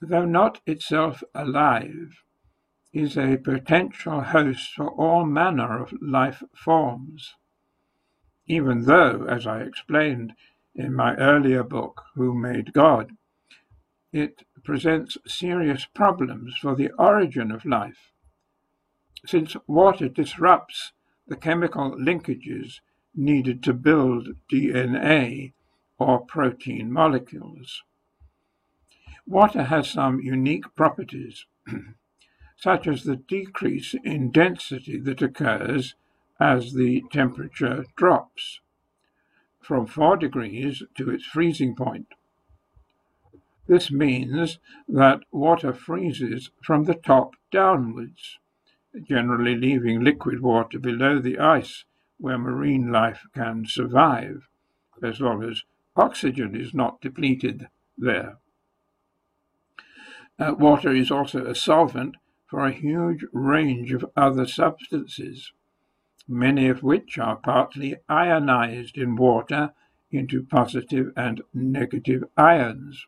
though 0.02 0.26
not 0.26 0.62
itself 0.66 1.24
alive, 1.34 2.24
is 2.94 3.18
a 3.18 3.38
potential 3.38 4.22
host 4.22 4.74
for 4.76 4.90
all 4.90 5.26
manner 5.26 5.82
of 5.82 5.94
life 6.02 6.44
forms 6.54 7.36
even 8.52 8.84
though, 8.84 9.26
as 9.30 9.48
I 9.48 9.62
explained 9.62 10.34
in 10.76 10.94
my 10.94 11.16
earlier 11.16 11.64
book, 11.64 12.04
Who 12.16 12.34
Made 12.34 12.74
God, 12.74 13.12
it 14.12 14.44
presents 14.64 15.18
serious 15.26 15.86
problems 15.86 16.58
for 16.58 16.76
the 16.76 16.92
origin 17.00 17.50
of 17.50 17.64
life, 17.64 18.12
since 19.26 19.56
water 19.68 20.10
disrupts 20.10 20.92
the 21.28 21.38
chemical 21.38 21.98
linkages 21.98 22.82
needed 23.16 23.64
to 23.64 23.74
build 23.74 24.30
DNA 24.52 25.54
or 25.98 26.20
protein 26.20 26.92
molecules. 26.92 27.84
Water 29.28 29.64
has 29.64 29.90
some 29.90 30.20
unique 30.20 30.76
properties, 30.76 31.46
such 32.58 32.88
as 32.88 33.04
the 33.04 33.16
decrease 33.16 33.94
in 34.04 34.32
density 34.32 35.00
that 35.00 35.22
occurs 35.22 35.96
as 36.40 36.74
the 36.74 37.04
temperature 37.12 37.86
drops 37.96 38.60
from 39.60 39.86
4 39.86 40.18
degrees 40.18 40.82
to 40.96 41.10
its 41.12 41.24
freezing 41.26 41.76
point. 41.76 42.08
This 43.68 43.92
means 43.92 44.58
that 44.90 45.22
water 45.32 45.72
freezes 45.72 46.50
from 46.64 46.86
the 46.86 46.96
top 46.96 47.36
downwards, 47.52 48.40
generally 49.04 49.56
leaving 49.56 50.04
liquid 50.04 50.42
water 50.42 50.80
below 50.80 51.20
the 51.20 51.38
ice 51.38 51.86
where 52.22 52.38
marine 52.38 52.92
life 52.92 53.26
can 53.34 53.66
survive, 53.68 54.48
as 55.04 55.20
long 55.20 55.44
as 55.44 55.64
oxygen 55.96 56.56
is 56.56 56.74
not 56.74 57.02
depleted 57.02 57.68
there. 57.98 58.38
Uh, 60.40 60.54
water 60.58 60.96
is 60.96 61.12
also 61.12 61.46
a 61.46 61.54
solvent 61.54 62.16
for 62.48 62.66
a 62.66 62.72
huge 62.72 63.26
range 63.34 63.92
of 63.92 64.06
other 64.16 64.46
substances 64.46 65.52
many 66.32 66.68
of 66.68 66.82
which 66.82 67.18
are 67.18 67.36
partly 67.36 67.96
ionized 68.08 68.98
in 68.98 69.16
water 69.16 69.74
into 70.12 70.44
positive 70.44 71.12
and 71.16 71.42
negative 71.54 72.24
ions, 72.38 73.06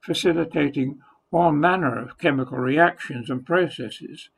facilitating 0.00 1.00
all 1.30 1.52
manner 1.52 1.98
of 1.98 2.18
chemical 2.18 2.58
reactions 2.58 3.30
and 3.30 3.46
processes, 3.46 4.30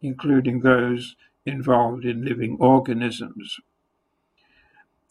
including 0.00 0.60
those 0.60 1.16
involved 1.44 2.04
in 2.04 2.24
living 2.24 2.56
organisms. 2.60 3.56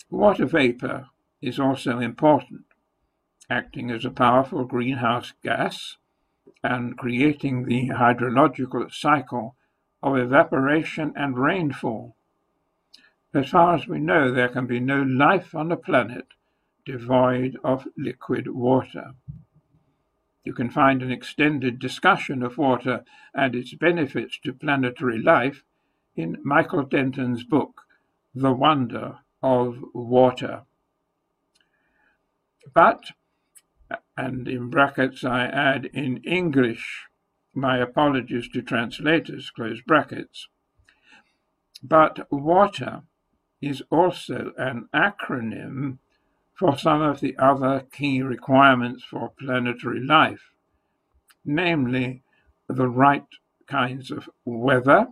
Water 0.09 0.45
vapor 0.45 1.07
is 1.41 1.59
also 1.59 1.99
important, 1.99 2.65
acting 3.49 3.91
as 3.91 4.05
a 4.05 4.11
powerful 4.11 4.65
greenhouse 4.65 5.33
gas 5.43 5.97
and 6.63 6.97
creating 6.97 7.65
the 7.65 7.89
hydrological 7.89 8.91
cycle 8.91 9.55
of 10.01 10.17
evaporation 10.17 11.13
and 11.15 11.37
rainfall 11.37 12.17
as 13.33 13.49
far 13.49 13.75
as 13.75 13.87
we 13.87 13.99
know, 13.99 14.31
there 14.31 14.49
can 14.49 14.65
be 14.65 14.79
no 14.79 15.03
life 15.03 15.53
on 15.53 15.71
a 15.71 15.77
planet 15.77 16.27
devoid 16.85 17.57
of 17.63 17.87
liquid 17.97 18.47
water. 18.47 19.13
You 20.43 20.53
can 20.53 20.69
find 20.69 21.03
an 21.03 21.11
extended 21.11 21.77
discussion 21.77 22.41
of 22.41 22.57
water 22.57 23.03
and 23.35 23.53
its 23.53 23.73
benefits 23.73 24.39
to 24.39 24.53
planetary 24.53 25.19
life 25.19 25.61
in 26.17 26.35
Michael 26.43 26.81
Denton's 26.81 27.43
book, 27.43 27.83
The 28.33 28.51
Wonder 28.51 29.19
of 29.43 29.77
Water. 29.93 30.63
But, 32.73 33.11
and 34.17 34.47
in 34.47 34.69
brackets 34.71 35.23
I 35.23 35.45
add 35.45 35.85
in 35.85 36.17
English, 36.23 37.05
my 37.53 37.77
apologies 37.77 38.49
to 38.49 38.63
translators, 38.63 39.51
close 39.51 39.79
brackets, 39.81 40.47
but 41.83 42.27
water 42.31 43.03
is 43.61 43.83
also 43.91 44.53
an 44.57 44.89
acronym 44.93 45.99
for 46.55 46.75
some 46.75 47.03
of 47.03 47.19
the 47.19 47.37
other 47.37 47.85
key 47.91 48.23
requirements 48.23 49.03
for 49.03 49.33
planetary 49.39 50.03
life, 50.03 50.51
namely 51.45 52.23
the 52.67 52.87
right 52.87 53.27
kinds 53.67 54.09
of 54.09 54.27
weather, 54.43 55.07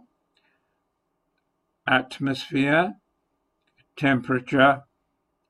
atmosphere, 1.88 2.95
temperature, 3.95 4.84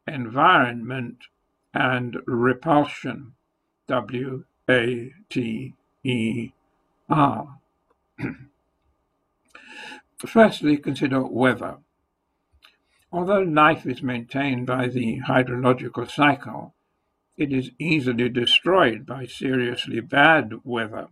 environment, 0.07 1.17
and 1.73 2.17
repulsion. 2.25 3.33
W 3.87 4.45
A 4.69 5.13
T 5.29 5.73
E 6.03 6.51
R. 7.09 7.59
Firstly, 10.25 10.77
consider 10.77 11.23
weather. 11.23 11.77
Although 13.11 13.41
life 13.41 13.85
is 13.85 14.01
maintained 14.01 14.65
by 14.65 14.87
the 14.87 15.21
hydrological 15.27 16.09
cycle, 16.09 16.73
it 17.37 17.53
is 17.53 17.71
easily 17.77 18.29
destroyed 18.29 19.05
by 19.05 19.25
seriously 19.25 19.99
bad 19.99 20.53
weather, 20.63 21.09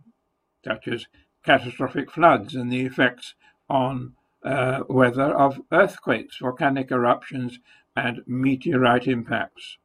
such 0.64 0.88
as 0.88 1.06
catastrophic 1.44 2.10
floods 2.10 2.54
and 2.54 2.72
the 2.72 2.80
effects 2.82 3.34
on 3.68 4.14
uh, 4.44 4.80
weather 4.88 5.34
of 5.34 5.60
earthquakes, 5.72 6.38
volcanic 6.38 6.90
eruptions, 6.90 7.58
and 7.96 8.22
meteorite 8.26 9.06
impacts. 9.06 9.78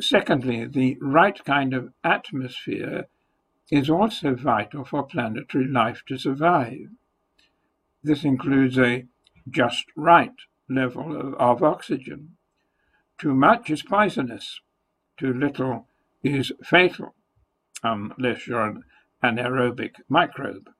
Secondly, 0.00 0.64
the 0.64 0.96
right 1.00 1.44
kind 1.44 1.74
of 1.74 1.92
atmosphere 2.02 3.06
is 3.70 3.90
also 3.90 4.34
vital 4.34 4.84
for 4.84 5.02
planetary 5.02 5.66
life 5.66 6.02
to 6.08 6.16
survive. 6.16 6.88
This 8.02 8.24
includes 8.24 8.78
a 8.78 9.06
just 9.50 9.84
right 9.96 10.34
level 10.68 11.16
of, 11.18 11.34
of 11.34 11.62
oxygen. 11.62 12.36
Too 13.18 13.34
much 13.34 13.70
is 13.70 13.82
poisonous, 13.82 14.60
too 15.18 15.32
little 15.32 15.86
is 16.22 16.52
fatal, 16.64 17.14
unless 17.82 18.46
you're 18.46 18.66
an 18.66 18.84
anaerobic 19.22 19.96
microbe. 20.08 20.70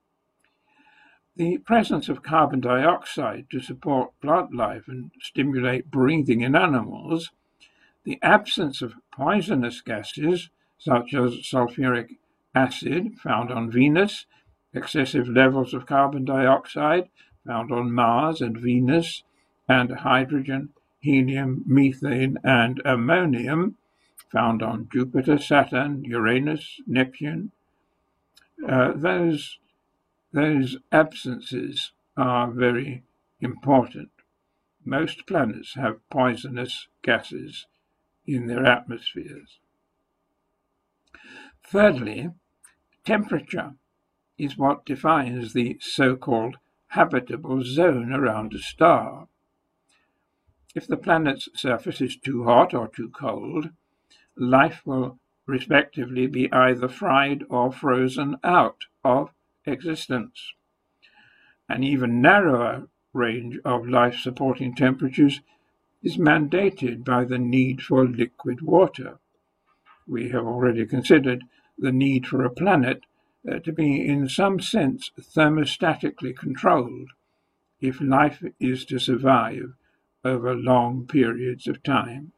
The 1.36 1.58
presence 1.58 2.08
of 2.10 2.22
carbon 2.22 2.60
dioxide 2.60 3.46
to 3.50 3.60
support 3.60 4.18
plant 4.20 4.54
life 4.54 4.86
and 4.86 5.10
stimulate 5.20 5.90
breathing 5.90 6.42
in 6.42 6.54
animals, 6.54 7.30
the 8.04 8.18
absence 8.22 8.82
of 8.82 8.94
poisonous 9.10 9.80
gases 9.80 10.50
such 10.76 11.14
as 11.14 11.38
sulfuric 11.42 12.18
acid 12.54 13.18
found 13.18 13.50
on 13.50 13.70
Venus, 13.70 14.26
excessive 14.74 15.28
levels 15.28 15.72
of 15.72 15.86
carbon 15.86 16.24
dioxide 16.24 17.08
found 17.46 17.72
on 17.72 17.92
Mars 17.92 18.40
and 18.40 18.58
Venus, 18.58 19.22
and 19.68 19.90
hydrogen, 19.90 20.70
helium, 21.00 21.62
methane, 21.66 22.36
and 22.44 22.82
ammonium 22.84 23.76
found 24.30 24.62
on 24.62 24.88
Jupiter, 24.92 25.38
Saturn, 25.38 26.04
Uranus, 26.04 26.80
Neptune. 26.86 27.52
Uh, 28.68 28.92
those, 28.94 29.58
those 30.32 30.76
absences 30.90 31.92
are 32.16 32.50
very 32.50 33.04
important. 33.40 34.10
Most 34.84 35.26
planets 35.26 35.74
have 35.74 36.08
poisonous 36.10 36.88
gases 37.02 37.66
in 38.26 38.46
their 38.46 38.64
atmospheres. 38.64 39.58
Thirdly, 41.64 42.30
temperature 43.04 43.74
is 44.38 44.58
what 44.58 44.84
defines 44.84 45.52
the 45.52 45.78
so-called 45.80 46.56
habitable 46.88 47.62
zone 47.62 48.12
around 48.12 48.54
a 48.54 48.58
star. 48.58 49.28
If 50.74 50.86
the 50.86 50.96
planet's 50.96 51.48
surface 51.54 52.00
is 52.00 52.16
too 52.16 52.44
hot 52.44 52.74
or 52.74 52.88
too 52.88 53.10
cold, 53.10 53.70
life 54.36 54.82
will 54.84 55.18
respectively 55.46 56.26
be 56.26 56.52
either 56.52 56.88
fried 56.88 57.44
or 57.50 57.72
frozen 57.72 58.36
out 58.42 58.84
of 59.04 59.30
existence. 59.66 60.52
An 61.68 61.82
even 61.82 62.20
narrower 62.20 62.88
range 63.12 63.58
of 63.64 63.88
life 63.88 64.16
supporting 64.16 64.74
temperatures 64.74 65.40
is 66.02 66.16
mandated 66.16 67.04
by 67.04 67.24
the 67.24 67.38
need 67.38 67.82
for 67.82 68.06
liquid 68.06 68.60
water. 68.62 69.18
We 70.06 70.30
have 70.30 70.44
already 70.44 70.84
considered 70.86 71.44
the 71.78 71.92
need 71.92 72.26
for 72.26 72.44
a 72.44 72.50
planet 72.50 73.02
uh, 73.50 73.58
to 73.60 73.72
be, 73.72 74.06
in 74.06 74.28
some 74.28 74.60
sense, 74.60 75.10
thermostatically 75.18 76.36
controlled 76.36 77.10
if 77.80 78.00
life 78.00 78.42
is 78.60 78.84
to 78.86 78.98
survive 78.98 79.74
over 80.24 80.54
long 80.54 81.06
periods 81.06 81.66
of 81.66 81.82
time. 81.82 82.32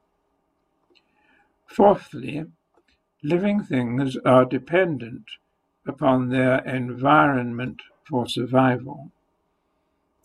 Fourthly, 1.66 2.44
living 3.22 3.62
things 3.62 4.16
are 4.24 4.44
dependent 4.44 5.24
upon 5.86 6.28
their 6.28 6.58
environment 6.64 7.82
for 8.08 8.26
survival. 8.28 9.10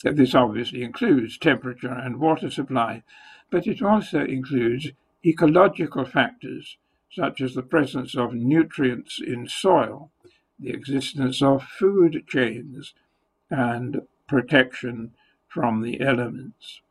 This 0.04 0.34
obviously 0.34 0.84
includes 0.84 1.38
temperature 1.38 1.92
and 1.92 2.20
water 2.20 2.50
supply, 2.50 3.04
but 3.50 3.68
it 3.68 3.82
also 3.82 4.24
includes 4.24 4.92
ecological 5.26 6.06
factors 6.06 6.78
such 7.12 7.42
as 7.42 7.54
the 7.54 7.64
presence 7.64 8.16
of 8.16 8.34
nutrients 8.34 9.20
in 9.20 9.48
soil, 9.48 10.12
the 10.60 10.70
existence 10.70 11.42
of 11.42 11.64
food 11.64 12.26
chains, 12.28 12.94
and 13.50 14.02
protection 14.28 15.12
from 15.48 15.82
the 15.82 16.00
elements. 16.02 16.82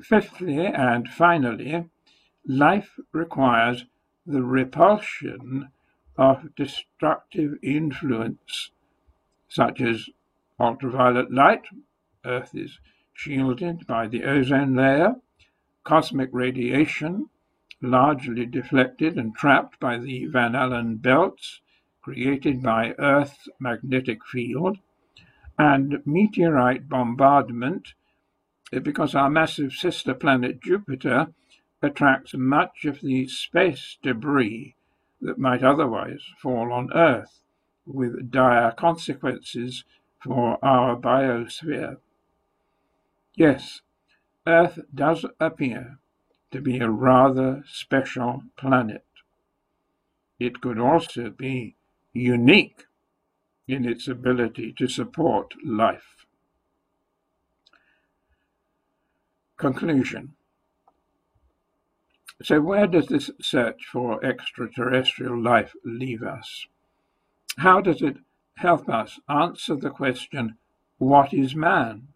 Fifthly 0.00 0.66
and 0.66 1.08
finally, 1.08 1.84
life 2.46 2.98
requires 3.12 3.84
the 4.24 4.42
repulsion 4.42 5.68
of 6.16 6.54
destructive 6.54 7.54
influence, 7.62 8.70
such 9.48 9.80
as 9.80 10.08
ultraviolet 10.60 11.32
light, 11.32 11.64
Earth 12.24 12.54
is 12.54 12.78
shielded 13.14 13.86
by 13.86 14.06
the 14.06 14.24
ozone 14.24 14.74
layer, 14.74 15.16
cosmic 15.84 16.30
radiation, 16.32 17.28
largely 17.80 18.46
deflected 18.46 19.18
and 19.18 19.34
trapped 19.34 19.80
by 19.80 19.98
the 19.98 20.26
Van 20.26 20.54
Allen 20.54 20.96
belts 20.96 21.60
created 22.02 22.60
by 22.62 22.94
Earth's 22.98 23.48
magnetic 23.60 24.24
field, 24.26 24.78
and 25.56 26.04
meteorite 26.04 26.88
bombardment 26.88 27.94
eh, 28.72 28.80
because 28.80 29.14
our 29.14 29.30
massive 29.30 29.72
sister 29.72 30.12
planet 30.12 30.60
Jupiter 30.60 31.32
attracts 31.80 32.34
much 32.34 32.84
of 32.84 33.00
the 33.00 33.28
space 33.28 33.98
debris 34.02 34.74
that 35.22 35.38
might 35.38 35.62
otherwise 35.62 36.20
fall 36.38 36.72
on 36.72 36.92
Earth, 36.92 37.40
with 37.86 38.30
dire 38.30 38.72
consequences 38.72 39.84
for 40.22 40.58
our 40.64 40.96
biosphere. 40.96 41.96
Yes, 43.34 43.80
Earth 44.46 44.80
does 44.94 45.24
appear 45.40 45.98
to 46.50 46.60
be 46.60 46.78
a 46.78 46.90
rather 46.90 47.64
special 47.66 48.42
planet. 48.56 49.04
It 50.38 50.60
could 50.60 50.78
also 50.78 51.30
be 51.30 51.76
unique 52.12 52.84
in 53.66 53.84
its 53.84 54.06
ability 54.08 54.74
to 54.78 54.88
support 54.88 55.54
life. 55.64 56.26
Conclusion 59.56 60.34
So, 62.42 62.60
where 62.60 62.88
does 62.88 63.06
this 63.06 63.30
search 63.40 63.86
for 63.86 64.24
extraterrestrial 64.24 65.40
life 65.40 65.74
leave 65.84 66.22
us? 66.24 66.66
How 67.58 67.80
does 67.80 68.02
it 68.02 68.16
help 68.56 68.88
us 68.88 69.20
answer 69.28 69.76
the 69.76 69.90
question, 69.90 70.56
What 70.98 71.32
is 71.32 71.54
man? 71.54 72.08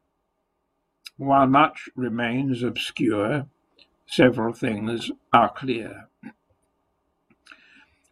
While 1.17 1.47
much 1.47 1.89
remains 1.95 2.63
obscure, 2.63 3.47
several 4.07 4.53
things 4.53 5.13
are 5.33 5.51
clear. 5.53 6.09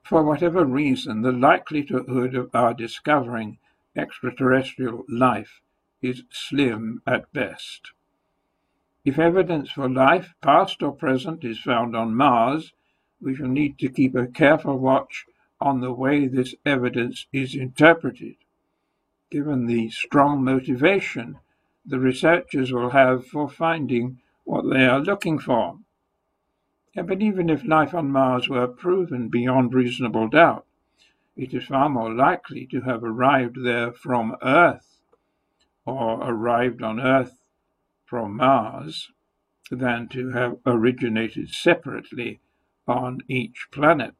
For 0.04 0.22
whatever 0.22 0.64
reason, 0.64 1.22
the 1.22 1.32
likelihood 1.32 2.34
of 2.34 2.54
our 2.54 2.74
discovering 2.74 3.58
extraterrestrial 3.96 5.04
life 5.08 5.60
is 6.00 6.22
slim 6.30 7.02
at 7.06 7.32
best. 7.32 7.90
If 9.04 9.18
evidence 9.18 9.70
for 9.70 9.86
life, 9.86 10.34
past 10.40 10.82
or 10.82 10.92
present, 10.92 11.44
is 11.44 11.58
found 11.58 11.94
on 11.94 12.14
Mars, 12.14 12.72
we 13.20 13.34
shall 13.36 13.48
need 13.48 13.78
to 13.80 13.90
keep 13.90 14.14
a 14.14 14.26
careful 14.26 14.78
watch 14.78 15.26
on 15.60 15.80
the 15.80 15.92
way 15.92 16.26
this 16.26 16.54
evidence 16.64 17.26
is 17.30 17.54
interpreted, 17.54 18.36
given 19.30 19.66
the 19.66 19.90
strong 19.90 20.42
motivation 20.42 21.38
the 21.84 22.00
researchers 22.00 22.72
will 22.72 22.90
have 22.90 23.26
for 23.26 23.46
finding 23.46 24.20
what 24.44 24.62
they 24.70 24.86
are 24.86 25.00
looking 25.00 25.38
for. 25.38 25.78
Yeah, 26.94 27.02
but 27.02 27.20
even 27.20 27.50
if 27.50 27.62
life 27.62 27.92
on 27.92 28.10
Mars 28.10 28.48
were 28.48 28.66
proven 28.66 29.28
beyond 29.28 29.74
reasonable 29.74 30.28
doubt, 30.28 30.64
it 31.36 31.52
is 31.52 31.66
far 31.66 31.90
more 31.90 32.12
likely 32.12 32.66
to 32.68 32.80
have 32.82 33.04
arrived 33.04 33.62
there 33.62 33.92
from 33.92 34.36
Earth 34.42 35.02
or 35.84 36.22
arrived 36.22 36.82
on 36.82 37.00
Earth 37.00 37.43
from 38.14 38.36
Mars 38.36 39.10
than 39.72 40.06
to 40.06 40.30
have 40.30 40.58
originated 40.64 41.48
separately 41.48 42.38
on 42.86 43.18
each 43.26 43.66
planet. 43.72 44.14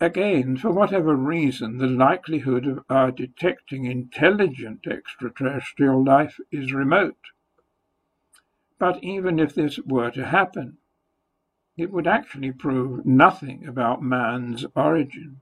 Again, 0.00 0.56
for 0.56 0.72
whatever 0.72 1.14
reason, 1.14 1.78
the 1.78 1.86
likelihood 1.86 2.66
of 2.66 2.84
our 2.90 3.12
detecting 3.12 3.84
intelligent 3.84 4.84
extraterrestrial 4.88 6.04
life 6.04 6.40
is 6.50 6.72
remote. 6.72 7.26
But 8.80 8.98
even 9.04 9.38
if 9.38 9.54
this 9.54 9.78
were 9.78 10.10
to 10.10 10.26
happen, 10.26 10.78
it 11.76 11.92
would 11.92 12.08
actually 12.08 12.50
prove 12.50 13.06
nothing 13.06 13.64
about 13.64 14.02
man's 14.02 14.66
origin. 14.74 15.40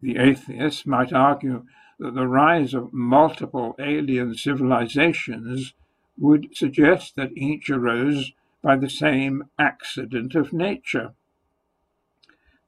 The 0.00 0.16
atheist 0.16 0.86
might 0.86 1.12
argue 1.12 1.66
that 1.98 2.14
the 2.14 2.26
rise 2.26 2.74
of 2.74 2.92
multiple 2.92 3.74
alien 3.78 4.34
civilizations 4.34 5.74
would 6.18 6.54
suggest 6.56 7.16
that 7.16 7.36
each 7.36 7.70
arose 7.70 8.32
by 8.62 8.76
the 8.76 8.90
same 8.90 9.44
accident 9.58 10.34
of 10.34 10.52
nature. 10.52 11.14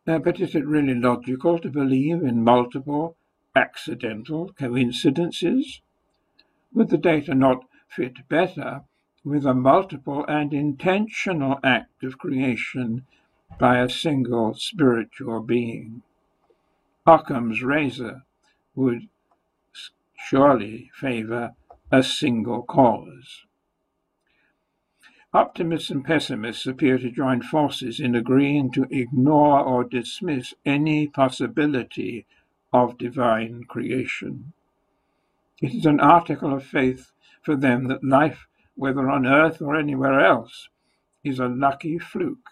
Now, 0.06 0.18
but 0.18 0.40
is 0.40 0.54
it 0.54 0.66
really 0.66 0.94
logical 0.94 1.58
to 1.58 1.68
believe 1.68 2.22
in 2.22 2.42
multiple 2.42 3.16
accidental 3.54 4.52
coincidences? 4.58 5.82
Would 6.72 6.88
the 6.88 6.98
data 6.98 7.34
not 7.34 7.64
fit 7.88 8.28
better 8.28 8.84
with 9.24 9.44
a 9.44 9.54
multiple 9.54 10.24
and 10.26 10.54
intentional 10.54 11.58
act 11.62 12.02
of 12.04 12.18
creation 12.18 13.04
by 13.58 13.78
a 13.78 13.88
single 13.88 14.54
spiritual 14.54 15.40
being? 15.40 16.02
Occam's 17.06 17.62
razor 17.62 18.22
would 18.74 19.08
surely 20.18 20.90
favor 20.94 21.54
a 21.90 22.02
single 22.02 22.62
cause. 22.62 23.44
Optimists 25.32 25.90
and 25.90 26.04
pessimists 26.04 26.66
appear 26.66 26.98
to 26.98 27.10
join 27.10 27.42
forces 27.42 28.00
in 28.00 28.14
agreeing 28.14 28.70
to 28.72 28.86
ignore 28.90 29.60
or 29.60 29.84
dismiss 29.84 30.54
any 30.64 31.06
possibility 31.06 32.26
of 32.72 32.98
divine 32.98 33.64
creation. 33.64 34.52
It 35.60 35.74
is 35.74 35.86
an 35.86 36.00
article 36.00 36.54
of 36.54 36.64
faith 36.64 37.12
for 37.42 37.56
them 37.56 37.88
that 37.88 38.04
life, 38.04 38.46
whether 38.74 39.10
on 39.10 39.26
earth 39.26 39.60
or 39.60 39.76
anywhere 39.76 40.20
else, 40.20 40.68
is 41.22 41.38
a 41.38 41.48
lucky 41.48 41.98
fluke 41.98 42.50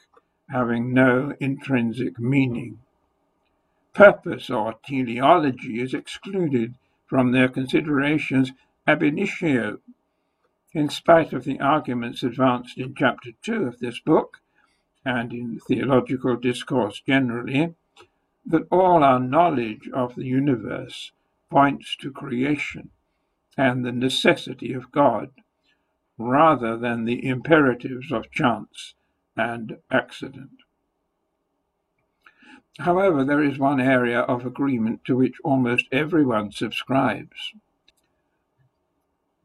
having 0.50 0.92
no 0.92 1.34
intrinsic 1.40 2.18
meaning. 2.18 2.78
Purpose 3.94 4.50
or 4.50 4.74
teleology 4.84 5.80
is 5.80 5.94
excluded 5.94 6.74
from 7.06 7.32
their 7.32 7.48
considerations 7.48 8.52
ab 8.86 9.02
initio 9.02 9.78
in 10.72 10.88
spite 10.90 11.32
of 11.32 11.44
the 11.44 11.58
arguments 11.60 12.22
advanced 12.22 12.76
in 12.76 12.94
chapter 12.94 13.30
2 13.42 13.64
of 13.64 13.78
this 13.78 13.98
book, 14.00 14.42
and 15.04 15.32
in 15.32 15.58
theological 15.60 16.36
discourse 16.36 17.00
generally, 17.00 17.74
that 18.44 18.66
all 18.70 19.02
our 19.02 19.20
knowledge 19.20 19.88
of 19.94 20.14
the 20.14 20.26
universe 20.26 21.12
points 21.50 21.96
to 21.96 22.10
creation 22.10 22.90
and 23.56 23.84
the 23.84 23.92
necessity 23.92 24.74
of 24.74 24.92
God, 24.92 25.30
rather 26.18 26.76
than 26.76 27.04
the 27.04 27.26
imperatives 27.26 28.12
of 28.12 28.30
chance 28.30 28.94
and 29.36 29.78
accident. 29.90 30.62
However, 32.78 33.24
there 33.24 33.42
is 33.42 33.58
one 33.58 33.80
area 33.80 34.20
of 34.20 34.44
agreement 34.44 35.04
to 35.06 35.16
which 35.16 35.40
almost 35.44 35.86
everyone 35.90 36.52
subscribes 36.52 37.54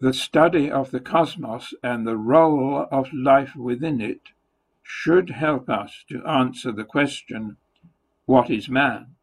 the 0.02 0.14
study 0.14 0.70
of 0.70 0.90
the 0.90 1.00
cosmos 1.00 1.76
and 1.84 2.08
the 2.08 2.18
role 2.18 2.88
of 2.92 3.14
life 3.14 3.56
within 3.56 4.02
it 4.02 4.22
should 4.82 5.30
help 5.30 5.70
us 5.70 6.04
to 6.10 6.26
answer 6.26 6.72
the 6.72 6.84
question, 6.84 7.56
what 8.26 8.50
is 8.50 8.68
man? 8.68 9.16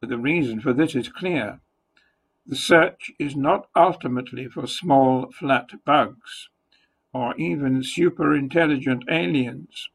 The 0.00 0.16
reason 0.16 0.62
for 0.62 0.72
this 0.72 0.94
is 0.94 1.10
clear. 1.10 1.60
The 2.46 2.56
search 2.56 3.12
is 3.18 3.36
not 3.36 3.68
ultimately 3.76 4.48
for 4.48 4.66
small 4.66 5.30
flat 5.30 5.84
bugs 5.84 6.48
or 7.12 7.36
even 7.36 7.82
super 7.82 8.34
intelligent 8.34 9.04
aliens. 9.10 9.90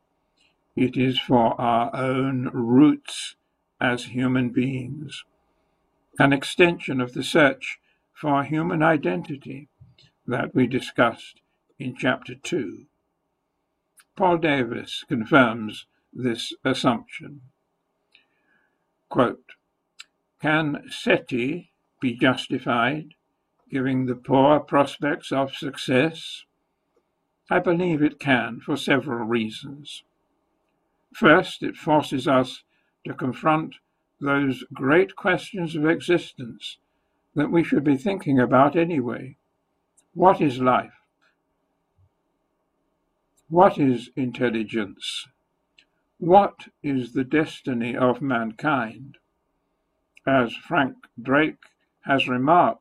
It 0.76 0.98
is 0.98 1.20
for 1.20 1.60
our 1.62 1.96
own 1.96 2.50
roots 2.52 3.36
as 3.80 4.06
human 4.06 4.50
beings. 4.50 5.24
An 6.18 6.34
extension 6.34 7.00
of 7.00 7.14
the 7.14 7.24
search 7.24 7.80
for 8.12 8.44
human 8.44 8.82
identity 8.82 9.70
that 10.26 10.56
we 10.56 10.66
discussed 10.66 11.42
in 11.78 11.96
chapter 11.96 12.34
2. 12.34 12.86
Paul 14.16 14.38
Davies 14.38 15.06
confirms 15.08 15.86
this 16.12 16.54
assumption. 16.64 17.42
Quote, 19.10 19.54
Can 20.42 20.90
SETI 20.90 21.72
be 22.00 22.16
justified, 22.16 23.14
giving 23.70 24.08
the 24.08 24.16
poor 24.16 24.60
prospects 24.60 25.32
of 25.32 25.56
success? 25.56 26.46
I 27.50 27.60
believe 27.60 28.02
it 28.02 28.20
can 28.20 28.60
for 28.60 28.76
several 28.76 29.26
reasons. 29.26 30.04
First, 31.14 31.62
it 31.62 31.78
forces 31.78 32.28
us 32.28 32.64
to 33.06 33.14
confront 33.14 33.76
those 34.20 34.64
great 34.74 35.16
questions 35.16 35.76
of 35.76 35.86
existence 35.86 36.78
that 37.36 37.52
we 37.52 37.64
should 37.64 37.84
be 37.84 37.98
thinking 37.98 38.40
about 38.40 38.76
anyway. 38.76 39.38
What 40.14 40.42
is 40.42 40.60
life? 40.60 40.94
What 43.50 43.78
is 43.78 44.10
intelligence? 44.16 45.28
What 46.18 46.68
is 46.82 47.14
the 47.14 47.24
destiny 47.24 47.96
of 47.96 48.22
mankind? 48.22 49.18
As 50.26 50.56
Frank 50.56 50.96
Drake 51.22 51.66
has 52.06 52.28
remarked, 52.28 52.80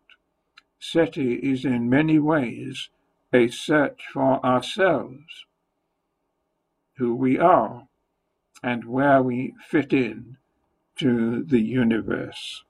SETI 0.79 1.35
is 1.35 1.65
in 1.65 1.91
many 1.91 2.19
ways 2.19 2.89
a 3.33 3.49
search 3.49 4.03
for 4.13 4.45
ourselves, 4.45 5.47
who 6.97 7.15
we 7.15 7.39
are, 7.39 7.89
and 8.63 8.85
where 8.85 9.23
we 9.23 9.55
fit 9.67 9.93
in 9.93 10.37
to 10.97 11.43
the 11.43 11.61
universe. 11.61 12.65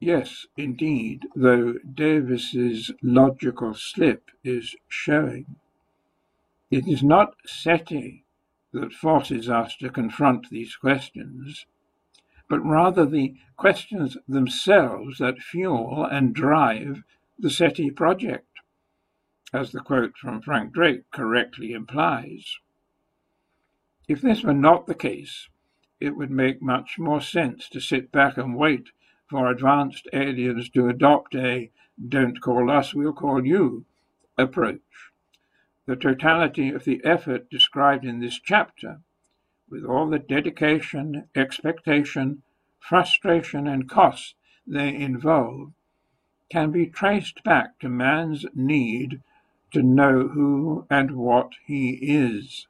Yes, 0.00 0.46
indeed, 0.56 1.26
though 1.36 1.74
Davies's 1.94 2.90
logical 3.02 3.74
slip 3.74 4.30
is 4.42 4.74
showing. 4.88 5.56
It 6.70 6.88
is 6.88 7.02
not 7.02 7.34
SETI 7.44 8.24
that 8.72 8.94
forces 8.94 9.50
us 9.50 9.76
to 9.76 9.90
confront 9.90 10.48
these 10.48 10.76
questions, 10.76 11.66
but 12.48 12.64
rather 12.64 13.04
the 13.04 13.34
questions 13.56 14.16
themselves 14.26 15.18
that 15.18 15.38
fuel 15.38 16.04
and 16.04 16.34
drive 16.34 17.02
the 17.38 17.50
SETI 17.50 17.90
project, 17.90 18.49
as 19.52 19.72
the 19.72 19.80
quote 19.80 20.16
from 20.16 20.40
Frank 20.40 20.72
Drake 20.72 21.10
correctly 21.10 21.72
implies. 21.72 22.58
If 24.06 24.20
this 24.20 24.44
were 24.44 24.54
not 24.54 24.86
the 24.86 24.94
case, 24.94 25.48
it 25.98 26.16
would 26.16 26.30
make 26.30 26.62
much 26.62 26.98
more 26.98 27.20
sense 27.20 27.68
to 27.70 27.80
sit 27.80 28.12
back 28.12 28.38
and 28.38 28.56
wait 28.56 28.90
for 29.28 29.50
advanced 29.50 30.08
aliens 30.12 30.68
to 30.70 30.88
adopt 30.88 31.34
a 31.34 31.70
don't 32.08 32.40
call 32.40 32.70
us, 32.70 32.94
we'll 32.94 33.12
call 33.12 33.44
you 33.44 33.84
approach. 34.38 35.10
The 35.86 35.96
totality 35.96 36.70
of 36.70 36.84
the 36.84 37.00
effort 37.04 37.50
described 37.50 38.04
in 38.04 38.20
this 38.20 38.38
chapter, 38.38 39.00
with 39.68 39.84
all 39.84 40.08
the 40.08 40.18
dedication, 40.18 41.28
expectation, 41.34 42.42
frustration, 42.78 43.66
and 43.66 43.88
cost 43.88 44.34
they 44.66 44.94
involve, 44.94 45.72
can 46.50 46.70
be 46.70 46.86
traced 46.86 47.42
back 47.44 47.78
to 47.80 47.88
man's 47.88 48.46
need 48.54 49.20
to 49.72 49.82
know 49.82 50.28
who 50.28 50.86
and 50.90 51.12
what 51.12 51.52
he 51.64 51.90
is. 52.02 52.66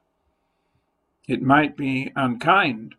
It 1.29 1.43
might 1.43 1.77
be 1.77 2.13
unkind 2.17 2.97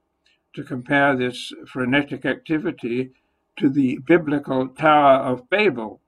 to 0.54 0.64
compare 0.64 1.16
this 1.16 1.54
frenetic 1.68 2.26
activity 2.26 3.12
to 3.58 3.70
the 3.70 4.00
biblical 4.00 4.68
Tower 4.68 5.20
of 5.20 5.50
Babel, 5.50 6.02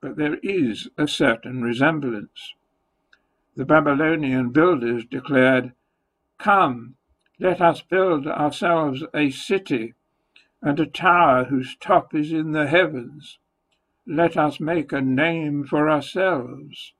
but 0.00 0.16
there 0.16 0.36
is 0.42 0.88
a 0.96 1.06
certain 1.06 1.62
resemblance. 1.62 2.54
The 3.56 3.64
Babylonian 3.64 4.50
builders 4.50 5.04
declared, 5.04 5.72
Come, 6.38 6.94
let 7.38 7.60
us 7.60 7.82
build 7.82 8.26
ourselves 8.26 9.04
a 9.12 9.30
city 9.30 9.94
and 10.62 10.78
a 10.78 10.86
tower 10.86 11.44
whose 11.44 11.76
top 11.76 12.14
is 12.14 12.32
in 12.32 12.52
the 12.52 12.66
heavens. 12.66 13.38
Let 14.06 14.36
us 14.36 14.60
make 14.60 14.92
a 14.92 15.00
name 15.00 15.64
for 15.64 15.90
ourselves, 15.90 16.92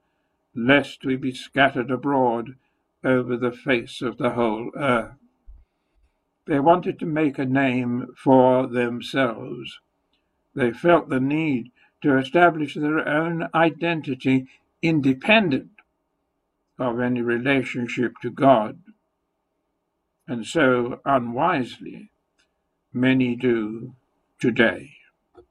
lest 0.54 1.04
we 1.04 1.16
be 1.16 1.32
scattered 1.32 1.90
abroad 1.90 2.56
over 3.04 3.36
the 3.36 3.52
face 3.52 4.02
of 4.02 4.18
the 4.18 4.30
whole 4.30 4.70
earth. 4.76 5.16
They 6.46 6.60
wanted 6.60 6.98
to 7.00 7.06
make 7.06 7.38
a 7.38 7.46
name 7.46 8.08
for 8.16 8.66
themselves, 8.66 9.78
They 10.54 10.72
felt 10.72 11.08
the 11.08 11.20
need 11.20 11.72
to 12.02 12.18
establish 12.18 12.74
their 12.74 13.06
own 13.08 13.48
identity 13.54 14.48
independent 14.82 15.70
of 16.78 17.00
any 17.00 17.22
relationship 17.22 18.14
to 18.22 18.30
God. 18.30 18.80
And 20.26 20.46
so, 20.46 21.00
unwisely, 21.04 22.10
many 22.92 23.36
do 23.36 23.94
today. 24.40 24.92